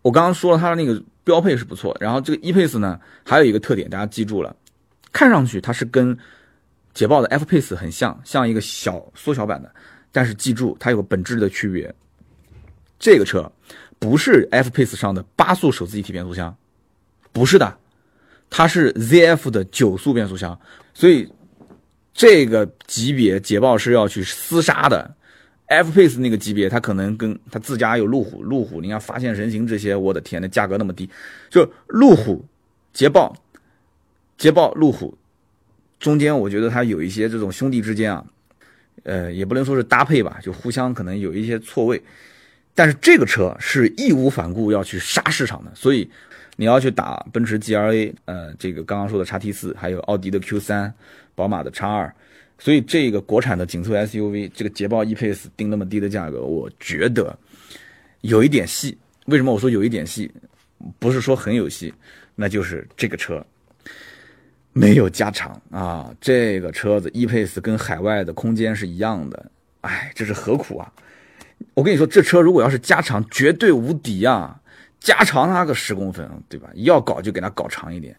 [0.00, 4.56] 我刚刚说了它的那个标配是不错，然后这个 E-Pace 呢还有一个特点，大家记住了，
[5.12, 6.16] 看上去它是跟
[6.94, 9.70] 捷豹的 F-Pace 很像，像一个小缩小版的，
[10.10, 11.94] 但是记住它有个本质的区别，
[13.02, 13.52] 这个车。
[13.98, 16.52] 不是 F-Pace 上的八速手自一体变速箱，
[17.30, 17.78] 不是的，
[18.50, 20.58] 它是 ZF 的九速变速箱，
[20.92, 21.30] 所以
[22.12, 25.14] 这个级别捷豹是要去厮杀的。
[25.66, 31.08] F-Pace 那个级别，它可能跟它自家有路虎，路虎你看发现神行这些，我的天，那价格那么低，
[31.48, 32.44] 就路虎、
[32.92, 33.32] 捷豹、
[34.36, 35.16] 捷豹、路虎
[36.00, 38.24] 中间，我觉得它有一些这种兄弟之间啊，
[39.04, 42.02] 呃，也不能说是搭配吧，就互相可能有一些错位。
[42.74, 46.10] 但是这个车是义无反顾要去杀市场的，所以
[46.56, 50.92] 你要去打奔驰 GLA，呃，这个刚刚说的叉 T 四，还有奥迪的 Q 三，
[51.34, 52.14] 宝马的叉二，
[52.58, 57.38] 所以这个国产的紧凑 SUV，这个捷豹 E-Pace 定那么低的价格，我觉得
[58.22, 58.96] 有一点戏。
[59.26, 60.30] 为什么我说有一点戏？
[60.98, 61.92] 不是说很有戏，
[62.34, 63.44] 那就是这个车
[64.72, 69.50] 没有加长啊，这个车子 E-Pace 跟海外的空间是一样的，
[69.82, 70.92] 哎，这是何苦啊？
[71.74, 74.58] 我跟你说，这车如果要是加长，绝对无敌啊！
[75.00, 76.68] 加长它个十公分，对吧？
[76.74, 78.16] 要搞就给它搞长一点，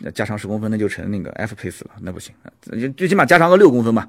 [0.00, 2.34] 那加长十公分，那就成那个 F Pace 了，那不行，
[2.96, 4.08] 最起码加长个六公分吧，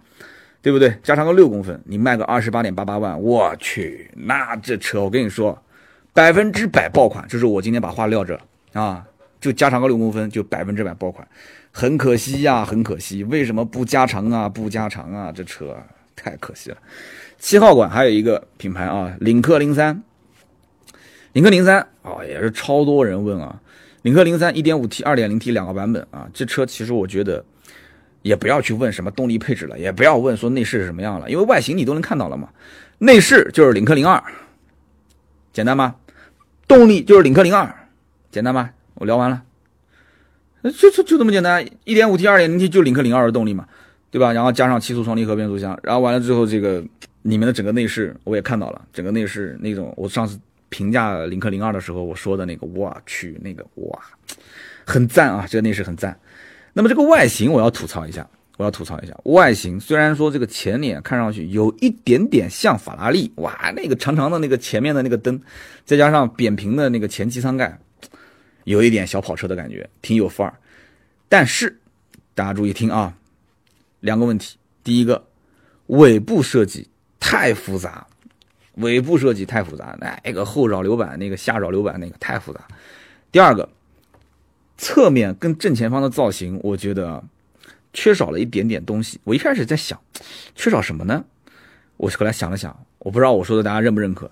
[0.61, 0.97] 对不对？
[1.03, 5.61] 加长个六公分，你卖个二十八点八八万，我去，那这车我跟你说，
[6.13, 7.27] 百分之百爆款。
[7.27, 8.39] 就是我今天把话撂这
[8.71, 9.05] 啊，
[9.41, 11.27] 就加长个六公分，就百分之百爆款。
[11.71, 14.47] 很可惜呀，很可惜，为什么不加长啊？
[14.47, 15.29] 不加长啊？
[15.35, 15.77] 这车
[16.15, 16.77] 太可惜了。
[17.37, 20.01] 七号馆还有一个品牌啊，领克零三，
[21.33, 23.61] 领克零三啊也是超多人问啊，
[24.01, 27.43] 领克零三一点五 T、二点零 T 两个版本啊，这车其实我觉得
[28.23, 32.49] 也不要去问什么动力配置了，也不要问说内饰是什么样了，因为外形你都能看到了嘛，
[32.97, 34.23] 内饰就是领克零二，
[35.53, 35.95] 简单吗？
[36.67, 37.71] 动力就是领克零二，
[38.31, 38.71] 简单吗？
[38.95, 39.43] 我聊完了，
[40.63, 43.67] 就就就这么简单，一点五 T、二点零 T 就领克零二的动力嘛，
[44.09, 44.33] 对吧？
[44.33, 46.83] 然后加上七速双离合变速箱，然后完了之后这个。
[47.25, 53.99] 里面的整个内饰我也看到了，整个内饰那种，我上次评价领克零二的时候我说的那个，我去那个哇，
[54.85, 56.15] 很赞啊，这个内饰很赞。
[56.71, 65.41] 那么这个外形我要吐槽一下，我要吐槽一下外形，虽然说这个前脸看上去有一点点像法拉利，哇，那个长长的那个前面的那个灯，
[65.83, 67.75] 再加上扁平的那个前机舱盖，
[68.65, 70.53] 有一点小跑车的感觉，挺有范儿。
[71.27, 71.75] 但是
[72.35, 73.17] 大家注意听啊，
[74.01, 75.25] 两个问题，第一个
[75.87, 76.87] 尾部设计。
[77.19, 78.05] 太复杂，
[78.75, 82.61] 尾部设计太复杂，那个后扰流板，那个下扰流板，那个太复杂。
[83.31, 83.67] 第二个，
[84.77, 87.23] 侧面跟正前方的造型，我觉得
[87.93, 89.19] 缺少了一点点东西。
[89.23, 89.99] 我一开始在想，
[90.55, 91.25] 缺少什么呢？
[91.97, 94.29] 我后来想了想，我不知道我说的大家认不认可。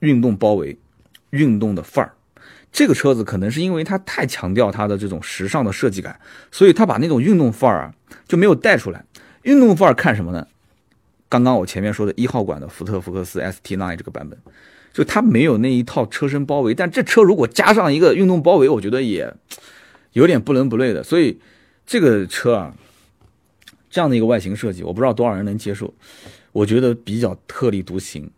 [0.00, 0.78] 运动包围，
[1.30, 2.12] 运动的范儿。
[2.72, 6.18] 这个车子可能是因为它太强调它的这种时尚的设计感，
[6.50, 7.94] 所以它把那种运动范儿啊
[8.26, 9.04] 就没有带出来。
[9.42, 10.46] 运动范儿看什么呢？
[11.30, 14.36] 刚刚我前面说的一号馆的福特福克斯 ST9 这个版本，
[14.92, 19.32] 就它没有那一套车身包围，但这车如果加上一个运动包围，我觉得也
[20.12, 21.04] 有点不伦不类的。
[21.04, 21.40] 所以
[21.86, 22.74] 这个车啊，
[23.88, 25.94] 这样的一个外形设计，我不知道多少人能接受。
[26.50, 28.28] 我觉得比较特立独行。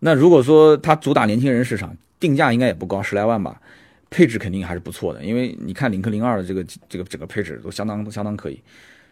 [0.00, 3.62] 那如果说它主打年轻人市场，定价应该也不高，十来万吧，
[4.10, 5.22] 配置肯定还是不错的。
[5.22, 8.60] 因为你看领克零二的这个这个整个配置都相当相当可以，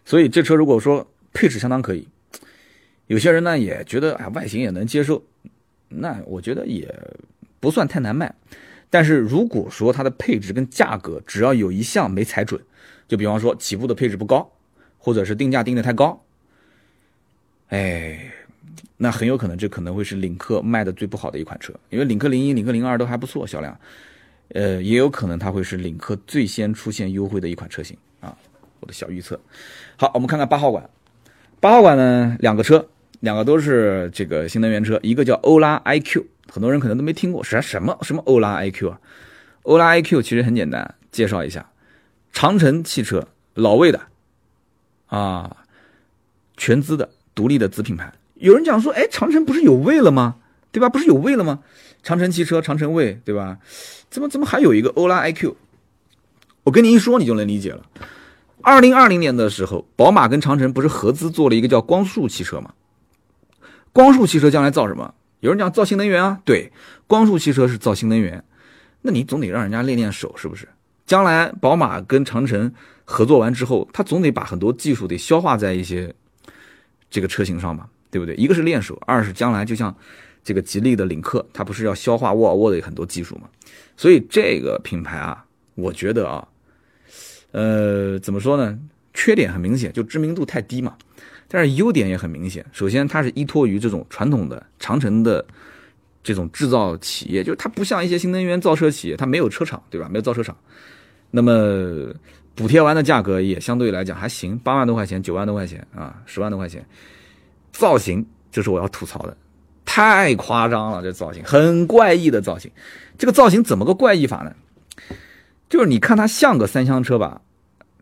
[0.03, 2.05] 所以这车如果说配置相当可以，
[3.07, 5.23] 有些人呢也觉得哎外形也能接受，
[5.89, 6.93] 那我觉得也
[7.59, 8.33] 不算太难卖。
[8.89, 12.61] 但是如果说它的配置跟价格只要有一项没踩准，
[13.07, 14.51] 就比方说起步的配置不高，
[14.97, 16.23] 或者是定价定的太高，
[17.69, 18.31] 哎。
[18.97, 23.77] 那很有可能这可能会是领克卖的最不好的一款车，因为领克零一、领克零二都还不错销量，
[24.53, 28.37] 呃，也有可能它会是领克最先出现优惠的一款车型啊，
[28.79, 29.37] 我的小预测。
[29.97, 30.89] 好，我们看看八号馆，
[31.59, 32.87] 八号馆呢两个车，
[33.25, 38.99] 两个都是这个新能源车，一个叫欧拉 iQ，很多人可能都没听过，啥什么什么欧拉 iQ 啊？
[39.63, 41.71] 欧拉 iQ 其实很简单，介绍一下，
[42.31, 43.99] 长城汽车老魏的
[45.07, 45.57] 啊，
[46.55, 48.13] 全资的独立的子品牌。
[48.35, 50.35] 有人讲说，哎，长城不是有魏了吗？
[50.71, 50.87] 对吧？
[50.87, 51.61] 不是有魏了吗？
[52.03, 53.57] 长城汽车、长城魏，对吧？
[54.11, 55.55] 怎么怎么还有一个欧拉 iQ？
[56.63, 57.81] 我跟你一说，你就能理解了。
[58.61, 62.71] 二零二零年的时候，宝马跟长城不是合资做了一个叫光速汽车吗？
[63.95, 65.13] 光速汽车将来造什么？
[65.39, 66.69] 有人讲造新能源啊，对，
[67.07, 68.43] 光速汽车是造新能源。
[69.01, 70.67] 那你总得让人家练练手，是不是？
[71.05, 72.69] 将来宝马跟长城
[73.05, 76.13] 合作完之后，他总得把很多技术得消化在一些
[77.09, 77.87] 这个车型上吧？
[78.11, 78.35] 对不对？
[78.35, 79.95] 一个是练手，二是将来就像
[80.43, 83.47] 这个吉利的领克，它不是要消化沃尔沃的很多技术嘛？
[83.95, 86.45] 所以这个品牌啊，我觉得啊，
[87.51, 88.77] 呃，怎么说呢？
[89.13, 90.97] 缺点很明显，就知名度太低嘛。
[91.55, 92.65] 但是优点也很明显。
[92.73, 95.45] 首先，它是依托于这种传统的长城的
[96.21, 100.09] 这种制造企业，就是它不像一些新能源造车企业，它没有车厂，对吧？
[100.11, 100.53] 没有造车厂。
[101.31, 102.13] 那么
[102.55, 106.85] 补贴完的价格也相对来讲还行，八万多块钱、九万多块钱啊，十万多块钱。
[107.71, 109.37] 造型就是我要吐槽的，
[109.85, 112.69] 太夸张了，这造型很怪异的造型。
[113.17, 114.53] 这个造型怎么个怪异法呢？
[115.69, 117.41] 就是你看它像个三厢车吧，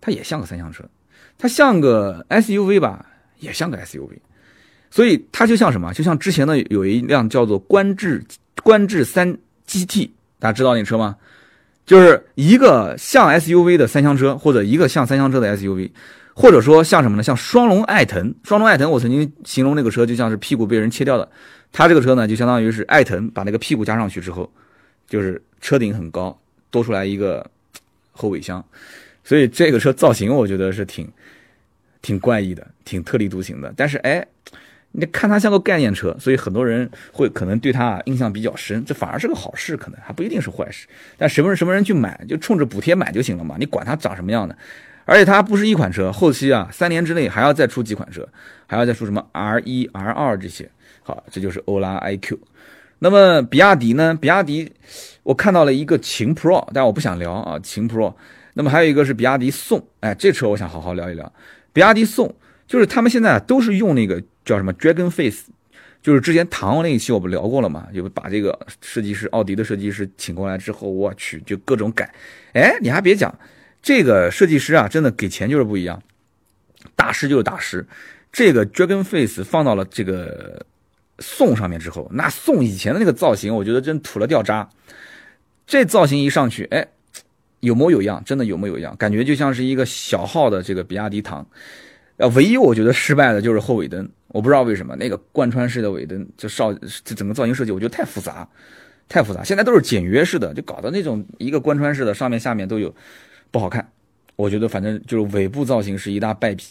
[0.01, 0.84] 它也像个三厢车；
[1.38, 3.06] 它像个 SUV 吧，
[3.40, 4.18] 也像个 SUV。
[4.90, 5.94] 所以它就像什么？
[5.94, 8.24] 就像之前的有一辆叫做观致
[8.62, 10.10] 观致三 GT，
[10.40, 11.16] 大家知道那车吗？
[11.86, 15.92] 就是一个像 SUV 的三厢车，或者一个像三厢车的 SUV。
[16.36, 17.22] 或者说像什么呢？
[17.22, 21.30] 像双龙艾腾，双龙艾腾，我曾经形容那个车就像是屁股被人切掉的。
[21.72, 24.52] 它这个车呢，就相当于是艾腾把那个屁股加上去之后，
[25.08, 26.36] 就是车顶很高，
[26.72, 27.48] 多出来一个
[28.12, 28.66] 后尾箱。
[29.24, 31.08] 所以这个车造型我觉得是挺
[32.04, 33.74] 挺怪异的，挺特立独行的。
[33.76, 34.24] 但是哎，
[34.91, 38.86] 你看它像个概念车，所以很多人会可能对它印象比较深。
[38.86, 40.88] 这反而是个好事，可能还不一定是坏事。
[41.18, 43.56] 但什么什么人去买，就冲着补贴买就行了嘛？
[43.58, 44.56] 你管它长什么样的？
[45.06, 48.26] 而且它不是一款车，后期啊，三年之内还要再出几款车，
[48.68, 50.70] 还要再出什么 R 一、R 二这些。
[51.01, 52.38] 好，这就是欧拉 iQ。
[52.99, 54.18] 那么比亚迪呢？
[54.22, 54.72] 比亚迪，
[55.24, 58.14] 我看到了一个秦 Pro，但我不想聊啊，秦 Pro。
[58.54, 61.30] 那么还有一个是比亚迪宋，哎，这车我想好好聊一聊。
[61.74, 62.34] 比亚迪宋
[62.66, 65.46] 就是他们现在都是用那个叫什么 Dragon Face，
[66.02, 72.14] 就是之前唐那一期我不聊过了嘛，就把这个设计师奥迪的设计师请过来之后，我去就各种改。
[72.54, 73.34] 哎，你还别讲。
[73.82, 76.02] 这个设计师啊，真的给钱就是不一样，
[76.96, 77.86] 大师就是大师。
[78.32, 80.66] 这个 Dragon Face 放到了这个
[81.20, 84.70] 宋上面之后，那宋以前的那个造型，我觉得真土了掉渣。
[85.68, 86.88] 这造型一上去，哎，
[87.64, 91.45] 有模有样，真的有模有样，感觉就像是一个小号的这个比亚迪唐。
[92.18, 98.47] 呃，唯一我觉得失败的就是后尾灯，我不知道为什么那个贯穿式的尾灯，就少这整个造型设计，我觉得太复杂，
[99.07, 99.43] 太复杂。
[99.43, 102.93] 现在都是简约式的，就搞的那种一个贯穿式的，上面下面都有。
[103.49, 103.88] 不好看，
[104.36, 106.66] 我觉得反正就是尾部造型是一大败笔。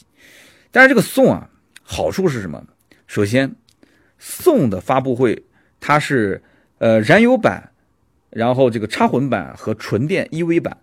[0.70, 1.48] 但是这个宋啊，
[1.82, 2.62] 好处是什么？
[3.06, 3.50] 首先，
[4.18, 5.42] 宋的发布会
[5.80, 6.42] 它是
[6.78, 7.71] 呃燃油版，
[8.32, 10.76] 然后这个插混版和纯电 EV 版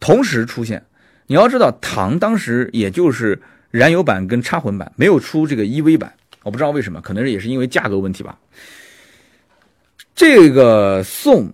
[0.00, 0.82] 同时出现。
[1.26, 6.12] 你要知道，唐当时也就是燃油版跟插混版，没有出这个 EV 版。
[6.42, 8.38] 我不知道为什么，可能也是因为价格问题吧。
[10.14, 11.52] 这个宋。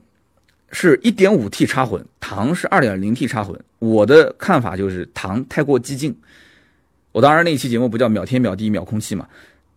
[0.76, 3.56] 是 1.5T 插混，唐是 2.0T 插混。
[3.78, 6.12] 我的看法就是唐太过激进。
[7.12, 9.28] 我当然那期节目不叫秒天秒地秒空气嘛，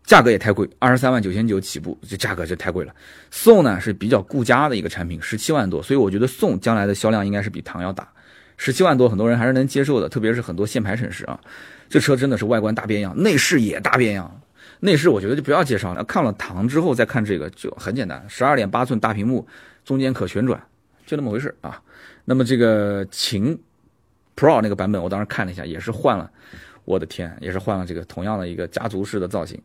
[0.07, 2.95] 价格也太贵，二十三万九千九起步，这价格就太贵了。
[3.29, 8.07] 宋呢是比较顾家的一个产品，十七万多，所以我觉得宋将来的销量应该是比唐要大。
[8.55, 11.37] 十七万多，很多人还是能接受的，特别是很多限牌城市啊。
[11.89, 14.41] 这车真的是外观大变样，内饰也大变样。
[14.79, 19.45] 内饰我觉得就不要介绍了，看了唐之后再看这个就很简单，十二点八寸大屏幕，
[19.83, 20.61] 中间可旋转，
[21.05, 21.81] 就那么回事啊。
[22.23, 23.59] 那么这个秦
[24.37, 26.31] Pro 那个版本，我当时看了一下，也是换了，
[26.87, 29.61] 我的天，也是换了这个同样的一个家族式的造型。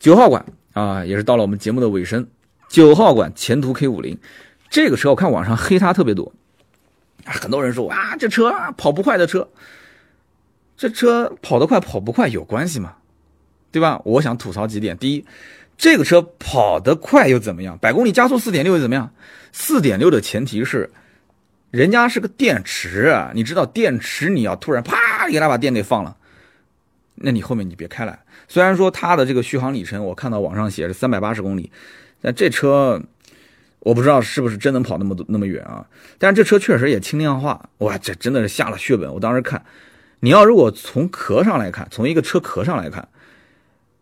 [0.00, 0.42] 九号馆
[0.72, 2.26] 啊，也是到了我们节目的尾声。
[2.70, 4.18] 九号馆前途 K 五零，
[4.70, 6.32] 这个车我看网上黑它特别多，
[7.26, 9.46] 很多人说啊，这车跑不快的车，
[10.78, 12.94] 这车跑得快跑不快有关系吗？
[13.70, 14.00] 对吧？
[14.06, 14.96] 我想吐槽几点。
[14.96, 15.24] 第一，
[15.76, 17.76] 这个车跑得快又怎么样？
[17.76, 19.12] 百公里加速四点六又怎么样？
[19.52, 20.90] 四点六的前提是，
[21.70, 26.16] 人家是个电池，你知道电池你要突然啪给它把电给放了，
[27.16, 28.18] 那你后面你别开了。
[28.48, 31.70] 虽然说它的这个续航里程，我看到网上写是三百八十公里。
[32.20, 33.00] 但这车，
[33.80, 35.86] 我不知道是不是真能跑那么多那么远啊？
[36.18, 39.12] 但是这车确实也轻量化，哇，这真的是下了血本。
[39.12, 39.64] 我当时看，
[40.20, 43.06] 你要如果从壳上来看，从一个车壳上来看，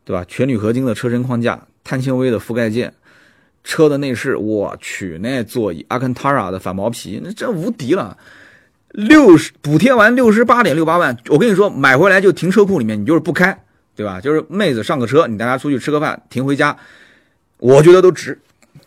[0.04, 0.24] 对吧？
[0.26, 2.94] 全铝合金的车身框架，碳纤维的覆盖件，
[3.62, 8.16] 车的内饰，我去，那座椅阿肯塔拉的反毛皮，那这无敌了。
[8.94, 13.58] 六十补贴完六十八点六八万，我跟你说，买回来就停车库里面，你就是不开，
[13.96, 14.20] 对吧？
[14.20, 16.76] 就是妹子上个车，你带她出去吃个饭，停回家。
[17.58, 18.40] 我觉得都值，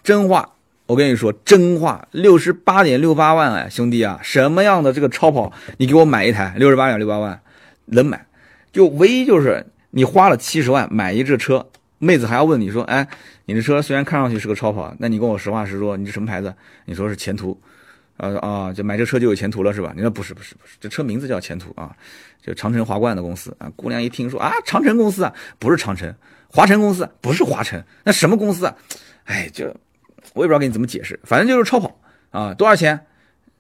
[0.04, 0.50] 真话，
[0.86, 7.42] 我跟你说真话，六十八点六八万哎，兄弟啊，什么样的这个超跑，你给我买一台六十八点六八万，
[7.88, 8.26] 能买，
[8.72, 11.68] 就唯一就是你花了七十万买一这车，
[12.00, 13.06] 妹子还要问你说，哎，
[13.46, 16.54] 你这车虽然看上去是个超跑，那你跟我实话实说，你这什么牌子？
[16.86, 17.60] 你说是前途，
[18.18, 19.94] 啊啊，就买这车就有前途了是吧？
[19.96, 21.96] 你说不是不是不是，这车名字叫前途啊，
[22.42, 23.72] 就长城华冠的公司啊。
[23.76, 26.14] 姑娘一听说啊，长城公司啊，不是长城。
[26.50, 28.76] 华晨公司不是华晨，那什么公司啊？
[29.26, 29.66] 哎，就
[30.34, 32.00] 我也不知道给你怎么解释，反正就是超跑
[32.32, 33.00] 啊，多少钱？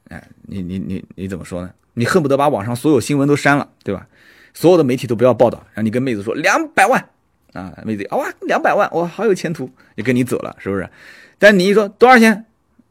[0.07, 1.69] 哎，你你你你怎么说呢？
[1.93, 4.07] 你恨不得把网上所有新闻都删了，对吧？
[4.53, 7.09] 所有的媒体都不要报道，然后你跟妹子说两百万
[7.51, 10.89] 啊，妹子哇两百万哇好有前途，就跟你走了，是不是？
[11.37, 12.45] 但你一说多少钱，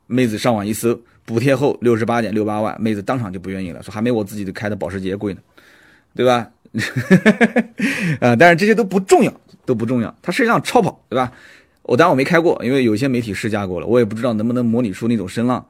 [0.06, 5.40] 妹子上网一搜，补贴后六十八点六八万，妹子当场就不愿意了，说还没我自己开的保时捷贵呢，
[6.14, 6.50] 对吧？
[8.20, 9.30] 啊， 但是这些都不重要。
[9.66, 11.32] 都不重要，它是一辆超跑，对吧？
[11.82, 15.66] 我当然我没开过，因为有些媒体试驾过了，我也不知道能不能模拟出那种声浪。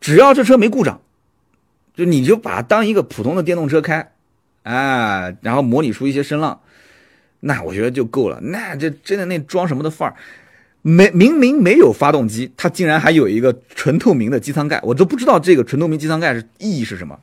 [0.00, 1.02] 只要这车没故障，
[1.94, 4.12] 就你就把它当一个普通的电动车开，
[4.62, 6.58] 哎，然后模拟出一些声浪，
[7.40, 8.40] 那我觉得就够了。
[8.40, 10.16] 那这真的那装什么的范儿，
[10.82, 17.18] 没明明没有发动机，它竟然还有一个纯透明的机舱盖，我都不知道这个纯透明机舱盖是意义是什么。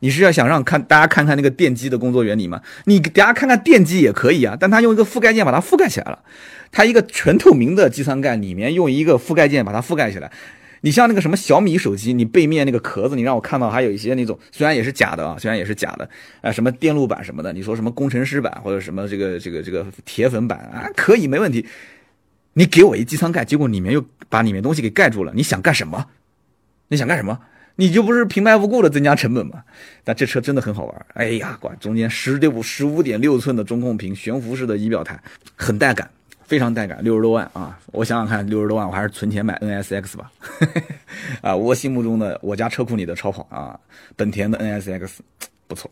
[0.00, 2.60] 你是要想让看大家看看那个电机的工作原理吗？
[2.86, 6.18] 你给大家看看电机也可以啊，但它用一个覆盖件把它覆盖起来了。
[6.72, 10.32] 它一个全透明的机舱盖里面用一个覆盖件把它覆盖起来。
[10.80, 16.10] 你像那个什么小米手机，你背面那个壳子，你让我看到还有一些那种虽然也是假的啊，虽然也是假的
[16.40, 21.64] 啊，什么电路板什么的，你说什么工程师版或者什么这个这个这个铁粉版啊，可以没问题。
[22.54, 26.06] 你给我一机舱盖，结果里面又把里面东西给盖住了，你想干什么？
[26.88, 27.38] 你想干什么？
[27.76, 29.64] 你就不是平白无故的增加成本吗？
[30.04, 31.06] 但这车真的很好玩。
[31.14, 35.18] 哎呀，管中间十六十五点六寸的中控屏，悬浮式的仪表台，
[35.56, 36.10] 很带感，
[36.44, 37.02] 非常带感。
[37.02, 37.78] 六十多万啊！
[37.86, 40.30] 我想想看，六十多万我还是存钱买 NSX 吧。
[41.40, 43.80] 啊，我心目中的我家车库里的超跑啊，
[44.14, 45.20] 本田的 NSX
[45.66, 45.90] 不错。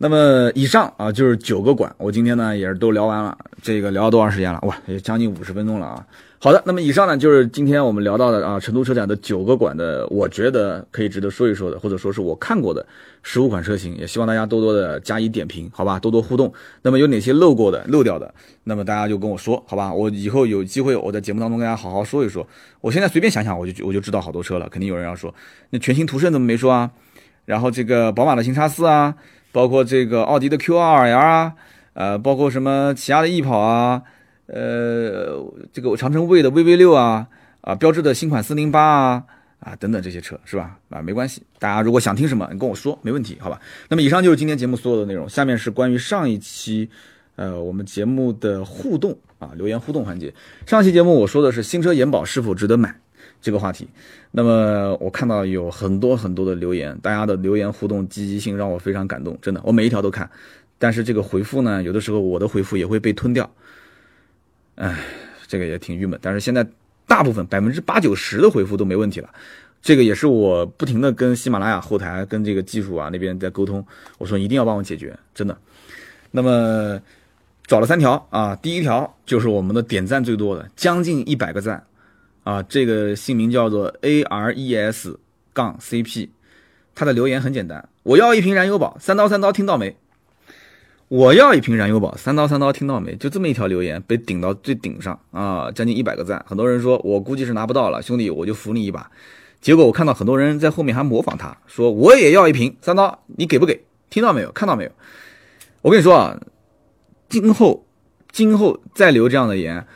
[0.00, 3.36] 那么以上啊就是九个馆，我今天呢也是都聊完了。
[3.60, 4.60] 这个聊了多长时间了？
[4.62, 6.06] 哇，也将近五十分钟了啊。
[6.38, 12.86] 好的，那么以上呢就是今天我们聊到的啊，成都车展的九个馆的，我觉得可以值得说一说的，或者说是我看过的
[13.24, 16.52] 十五款车型，也希望大家多多的加以点评，好吧，多多互动。
[16.82, 18.32] 那么有哪些漏过的、漏掉的，
[18.62, 22.46] 那么大家就跟我说，好吧，我以后有机会我在节目当中跟大家好好说一说。
[22.80, 25.34] 我现在随便想想，我就我就知道好多车了，肯定有人要说，
[25.70, 26.88] 那全新途胜怎么没说啊？
[27.46, 29.12] 然后这个宝马的新叉四啊，
[29.52, 31.54] 包括这个奥迪的 Q2L 啊，
[31.94, 34.02] 呃，包括什么起亚的 e 跑啊。
[34.50, 35.44] 呃，
[35.74, 37.26] 这个长城卫的 VV 六啊，
[37.60, 39.24] 啊，标志的新款四零八啊，
[39.60, 40.78] 啊，等等这些车是吧？
[40.88, 43.60] 啊，没关系，大家如果想听什么，你跟我说，没问题，好吧？
[43.90, 46.88] 那么以上就是今天节目所有的内容，下面是关于上一期，
[47.36, 50.32] 呃，我们节目的互动啊，留言互动环节。
[50.64, 52.98] 上期节目我说的是新车延保是否值得买
[53.40, 53.88] 这个话题，
[54.32, 60.28] 那么我看到有很多很多的留言，大家的留言互动积极性让我非常感动，真的，我每一条都看，
[60.78, 63.48] 但是这个回复呢，有的时候我的回复也会被吞掉。
[64.74, 64.96] 哎，
[65.46, 66.66] 这个也挺郁闷，但是现在
[67.06, 69.28] 大部分百分之八九十的回复都没问题了，
[69.80, 73.84] 这个也是我不停的跟喜马拉雅后台跟这个技术啊那边在沟通，
[74.18, 75.56] 我说一定要帮我解决，真的。
[76.30, 77.00] 那么
[77.66, 81.84] 找了三条啊，第一条就是我们的点赞最多的，将近一百个赞
[82.48, 85.20] 啊，这个姓名叫做 A R E S
[85.52, 86.30] 杠 C P，
[86.94, 89.94] 他的留言很简单，我要一瓶燃油宝，三刀三刀听到没？
[91.08, 93.14] 我要一瓶燃油宝，三刀三刀，听到没？
[93.16, 96.42] 就这么一条留言被顶到最顶上啊，将近一百个赞。
[96.48, 99.10] 很多人说我估计是拿不到了，兄弟，我就扶你一把。
[99.60, 103.84] 结果我看到很多人在后面还模仿他，说我也要一瓶，三刀，你给不给？
[104.08, 104.50] 听到没有？
[104.52, 104.90] 看到没有？
[105.82, 106.40] 我跟你说啊，
[107.28, 107.86] 今后
[108.32, 109.86] 今后再留这样的言，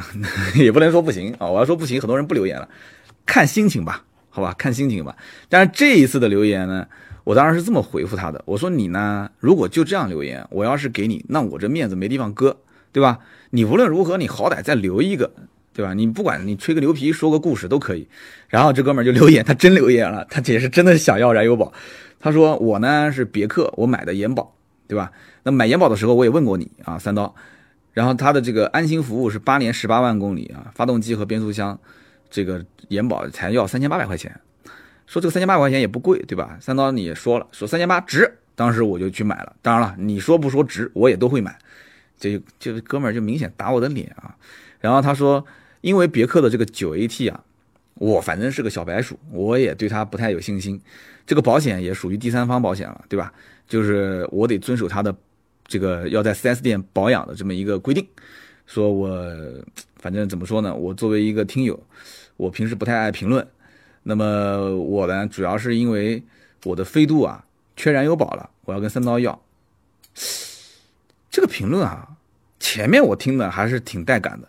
[0.56, 1.46] 也不能说不行啊。
[1.46, 2.68] 我要说不行，很多人不留言了，
[3.26, 5.16] 看心情吧，好吧，看心情吧。
[5.48, 6.86] 但是这一次的留言呢？
[7.24, 12.56] 我当然是这么回复他的，我说你呢，如果就这样留言，我要是给你，那我这面子没地方搁，
[12.90, 13.20] 对吧？
[13.50, 15.30] 你无论如何，你好歹再留一个，
[15.72, 15.94] 对吧？
[15.94, 18.08] 你不管你吹个牛皮，说个故事都可以。
[18.48, 21.72] 然后这哥们儿就留言，他真留言了，他也是真的想要燃油宝。
[22.18, 24.52] 他说我呢是别克，我买的延保，
[24.88, 25.12] 对吧？
[25.44, 27.32] 那买延保的时候我也问过你啊，三刀。
[27.92, 31.78] 然后他的这个安心服务是八年十八万公里啊，发动机和变速箱
[32.30, 34.40] 这个延保才要三千八百块钱。
[35.06, 36.56] 说这个三千八百块钱也不贵，对吧？
[36.60, 39.54] 三刀你也说了，说三千八值，当时我就去买了。
[39.60, 41.58] 当然了，你说不说值，我也都会买。
[42.18, 44.34] 这这哥们儿就明显打我的脸啊！
[44.80, 45.44] 然后他说，
[45.80, 47.44] 因为别克的这个九 AT 啊，
[47.94, 50.80] 我反正是个小白鼠，我也对他不太有信心。
[51.26, 53.32] 这个保险也属于第三方保险了，对吧？
[53.68, 55.14] 就是我得遵守他的
[55.72, 58.06] 这个要在 4S 店保养的这么一个规定。
[58.66, 59.08] 说我
[59.96, 60.74] 反正怎么说呢？
[60.74, 61.82] 我作为一个听友，
[62.36, 63.46] 我平时不太爱评论。
[64.02, 66.22] 那么我呢，主要是因为
[66.64, 69.40] 我的飞度啊缺燃油宝了，我要跟三刀要。
[71.30, 72.06] 这个评论啊，
[72.60, 74.48] 前面我听的还是挺带感的，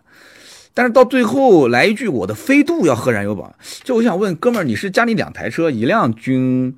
[0.74, 6.78] 但是到最后来一句我的飞度要喝燃油宝，就我想问哥们儿，你是家里两台车，一辆君，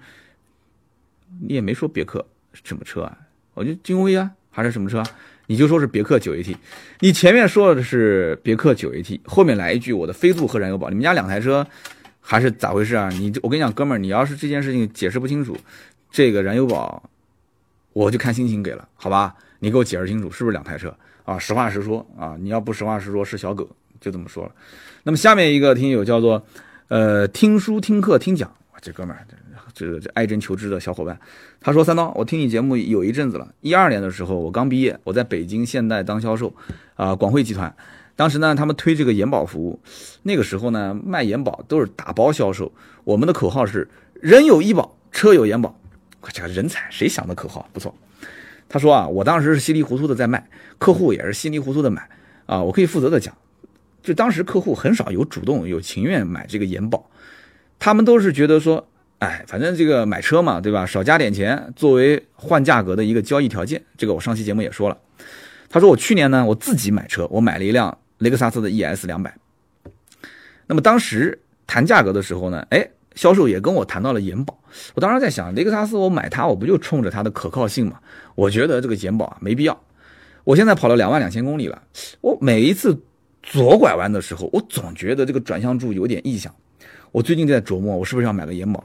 [1.41, 2.23] 你也没说别克
[2.53, 3.17] 什么车啊？
[3.55, 5.03] 我就君威啊，还是什么车？
[5.47, 6.55] 你就说是别克九 AT，
[6.99, 11.65] 你前面说的是别克九 AT，后面来一句我的飞度和燃油宝，你们家两台车？
[12.19, 13.07] 还是咋回事啊？
[13.09, 15.55] 你我跟你讲，哥们儿，你要是这件事情解释不清楚，
[16.09, 17.07] 这个燃油宝
[17.93, 19.35] 我就看心情给了，好吧？
[19.59, 20.91] 你给我解释清楚，是不是两台车
[21.23, 21.37] 啊？
[21.37, 22.35] 实话实说啊！
[22.39, 23.69] 你要不实话实说，是小狗，
[24.01, 24.51] 就这么说了。
[25.03, 26.43] 那么下面一个听友叫做
[26.87, 28.51] 呃听书听课听讲，
[28.81, 29.23] 这哥们儿
[29.75, 31.19] 这个这爱真求知的小伙伴，
[31.59, 36.55] 他说三刀，我听你节目有一阵子了，一二年的时候我刚毕业，我在北京现代当销售，
[36.95, 37.75] 啊广汇集团。
[38.15, 39.77] 当时呢，他们推这个延保服务，
[40.23, 42.71] 那个时候呢，卖延保都是打包销售。
[43.03, 43.89] 我们的口号是
[44.21, 45.77] “人有医保，车有延保”，
[46.31, 47.93] 这个人才，谁想的口号不错。
[48.69, 50.47] 他说啊，我当时是稀里糊涂的在卖，
[50.77, 52.09] 客户也是稀里糊涂的买
[52.45, 52.63] 啊。
[52.63, 53.35] 我可以负责的讲，
[54.01, 57.09] 就当时客户很少有主动有情愿买这个延保，
[57.77, 58.87] 他们都是觉得说，
[59.25, 60.85] 哎，反正这个买车嘛，对吧？
[60.85, 63.81] 少加点钱作为换价格的一个交易条件。
[63.97, 64.97] 这个我上期节目也说了。
[65.69, 67.97] 他说我去年呢，我自己买车，我买了一辆。
[68.19, 69.35] 雷克萨斯的 ES 两百，
[70.67, 74.57] 那么当时谈价格的时候呢，哎，销售也跟我谈到了延保。
[74.93, 77.99] 我当时在想，雷克萨斯我买它，我不就冲着它的可靠性嘛？
[78.33, 79.77] 我觉得这个延保啊没必要。
[80.45, 81.81] 我现在跑了两万两千公里了，
[82.21, 82.97] 我每一次
[83.43, 86.55] 左拐弯的时候，我总觉得这个转向柱有点异响。
[87.15, 88.83] 我最近在琢磨，我是不是要买个延保？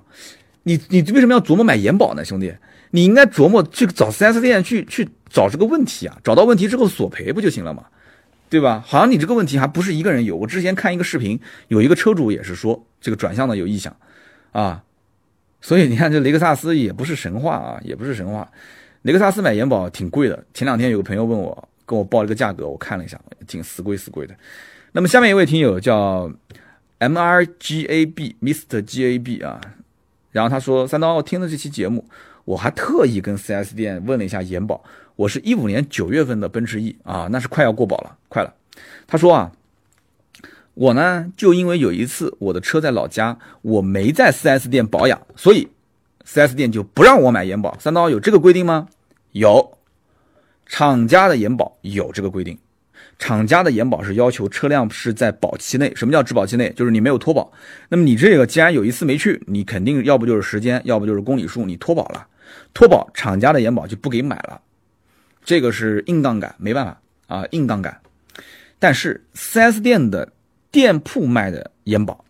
[0.62, 2.54] 你你为什么要琢磨买延保呢，兄弟？
[2.92, 7.84] 你应该琢磨去找 4S 店去去找这个问题啊，找到问题之后索赔不就行了吗？
[8.48, 8.84] 对吧？
[8.86, 10.36] 好像你这个问题还不是一个人有。
[10.36, 13.96] 我之前看一个视频，有一个车主也是说这个转向的有异响，
[14.52, 14.80] 啊，
[15.60, 18.48] 所以你看这雷克萨斯也不是神话啊，也不是神话。
[19.02, 20.44] 雷克萨斯买延保挺贵的。
[20.54, 24.36] 前两天有个朋友问我，跟我报了个价格，我看了一下，挺死贵死贵的。
[24.92, 26.30] 那么下面一位听友叫
[27.00, 29.58] M R G A B Mr G A B 啊，
[30.32, 32.04] 然后他说三刀听了这期节目，
[32.44, 34.84] 我还特意跟 4S 店问了一下延保。
[35.16, 38.54] 我是一五年九月份的奔驰 E 啊，那是快要过保了，快了。
[39.06, 39.50] 他说啊，
[40.74, 45.68] 我呢就因为有一次我的车在老家，我没在 4S 店保养，所以
[46.26, 47.78] 4S 店就不让我买延保。
[47.78, 48.88] 三刀有这个规定吗？
[49.32, 49.78] 有，
[50.66, 52.58] 厂家的延保有这个规定。
[53.20, 55.92] 厂家的延保是要求车辆是在保期内。
[55.94, 56.72] 什么叫质保期内？
[56.74, 57.52] 就是你没有脱保。
[57.90, 62.26] 那么你这个既然有一次没去，你肯定要不就是时间，要不就是公里数，你脱保了。
[62.72, 64.62] 脱保，厂家的延保就不给买了。
[65.44, 68.00] 这个是硬杠杆，没办法啊，硬杠杆。
[68.78, 70.32] 但是 4S 店的
[70.70, 72.24] 店铺卖的延保，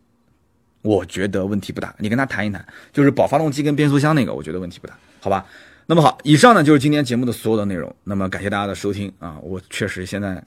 [0.83, 1.95] 我觉得问题不大。
[1.99, 5.47] 你跟他谈一谈，就是保发动机跟变速箱那个，我觉得问题不大，好吧？
[5.91, 7.93] 那么好，以上呢就是今天节目的所有的内容。
[8.05, 10.41] 那么感谢大家的收听啊，我确实现在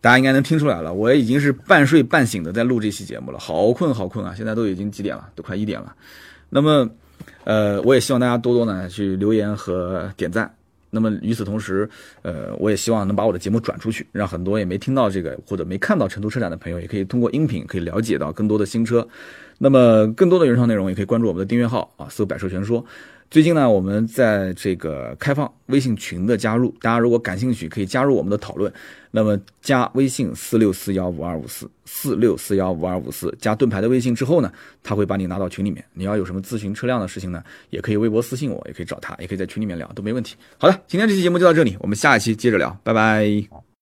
[0.00, 4.32] 大家应该能听出来了，我已经是半睡半醒的在录这期节目了，好困好困啊！
[4.32, 5.28] 现在都已经几点了？
[5.34, 5.92] 都快一点了。
[6.50, 6.88] 那么，
[7.42, 10.48] 呃，我也希望大家多多呢去留言和点赞。
[10.88, 11.90] 那么与此同时，
[12.22, 19.04] 呃，我也希望能把我的节目转出去，让很多也没听到这个或者没看到成都车展的朋友，也可以通过音频可以了解到更多的新车。
[19.58, 22.84] 那么更多的原创内容也可以关注我们的订阅号啊，搜“百车全说”。
[23.30, 28.72] 最近呢，我们在这个开放微信群的加入，大家如果感兴趣，可以加入我们的讨论。
[29.10, 34.52] 那么加微信四六四幺五二五四四六四幺五二五四，加盾牌的微信之后呢，
[34.82, 35.84] 他会把你拉到群里面。
[35.94, 40.36] 你要有什么咨询车辆的事情呢，也可以微博私信我，也可以找他，也可以在群里面聊，都没问题。
[40.58, 43.64] 好的，今天这期节目就到这里，我们下一期接着聊，拜拜。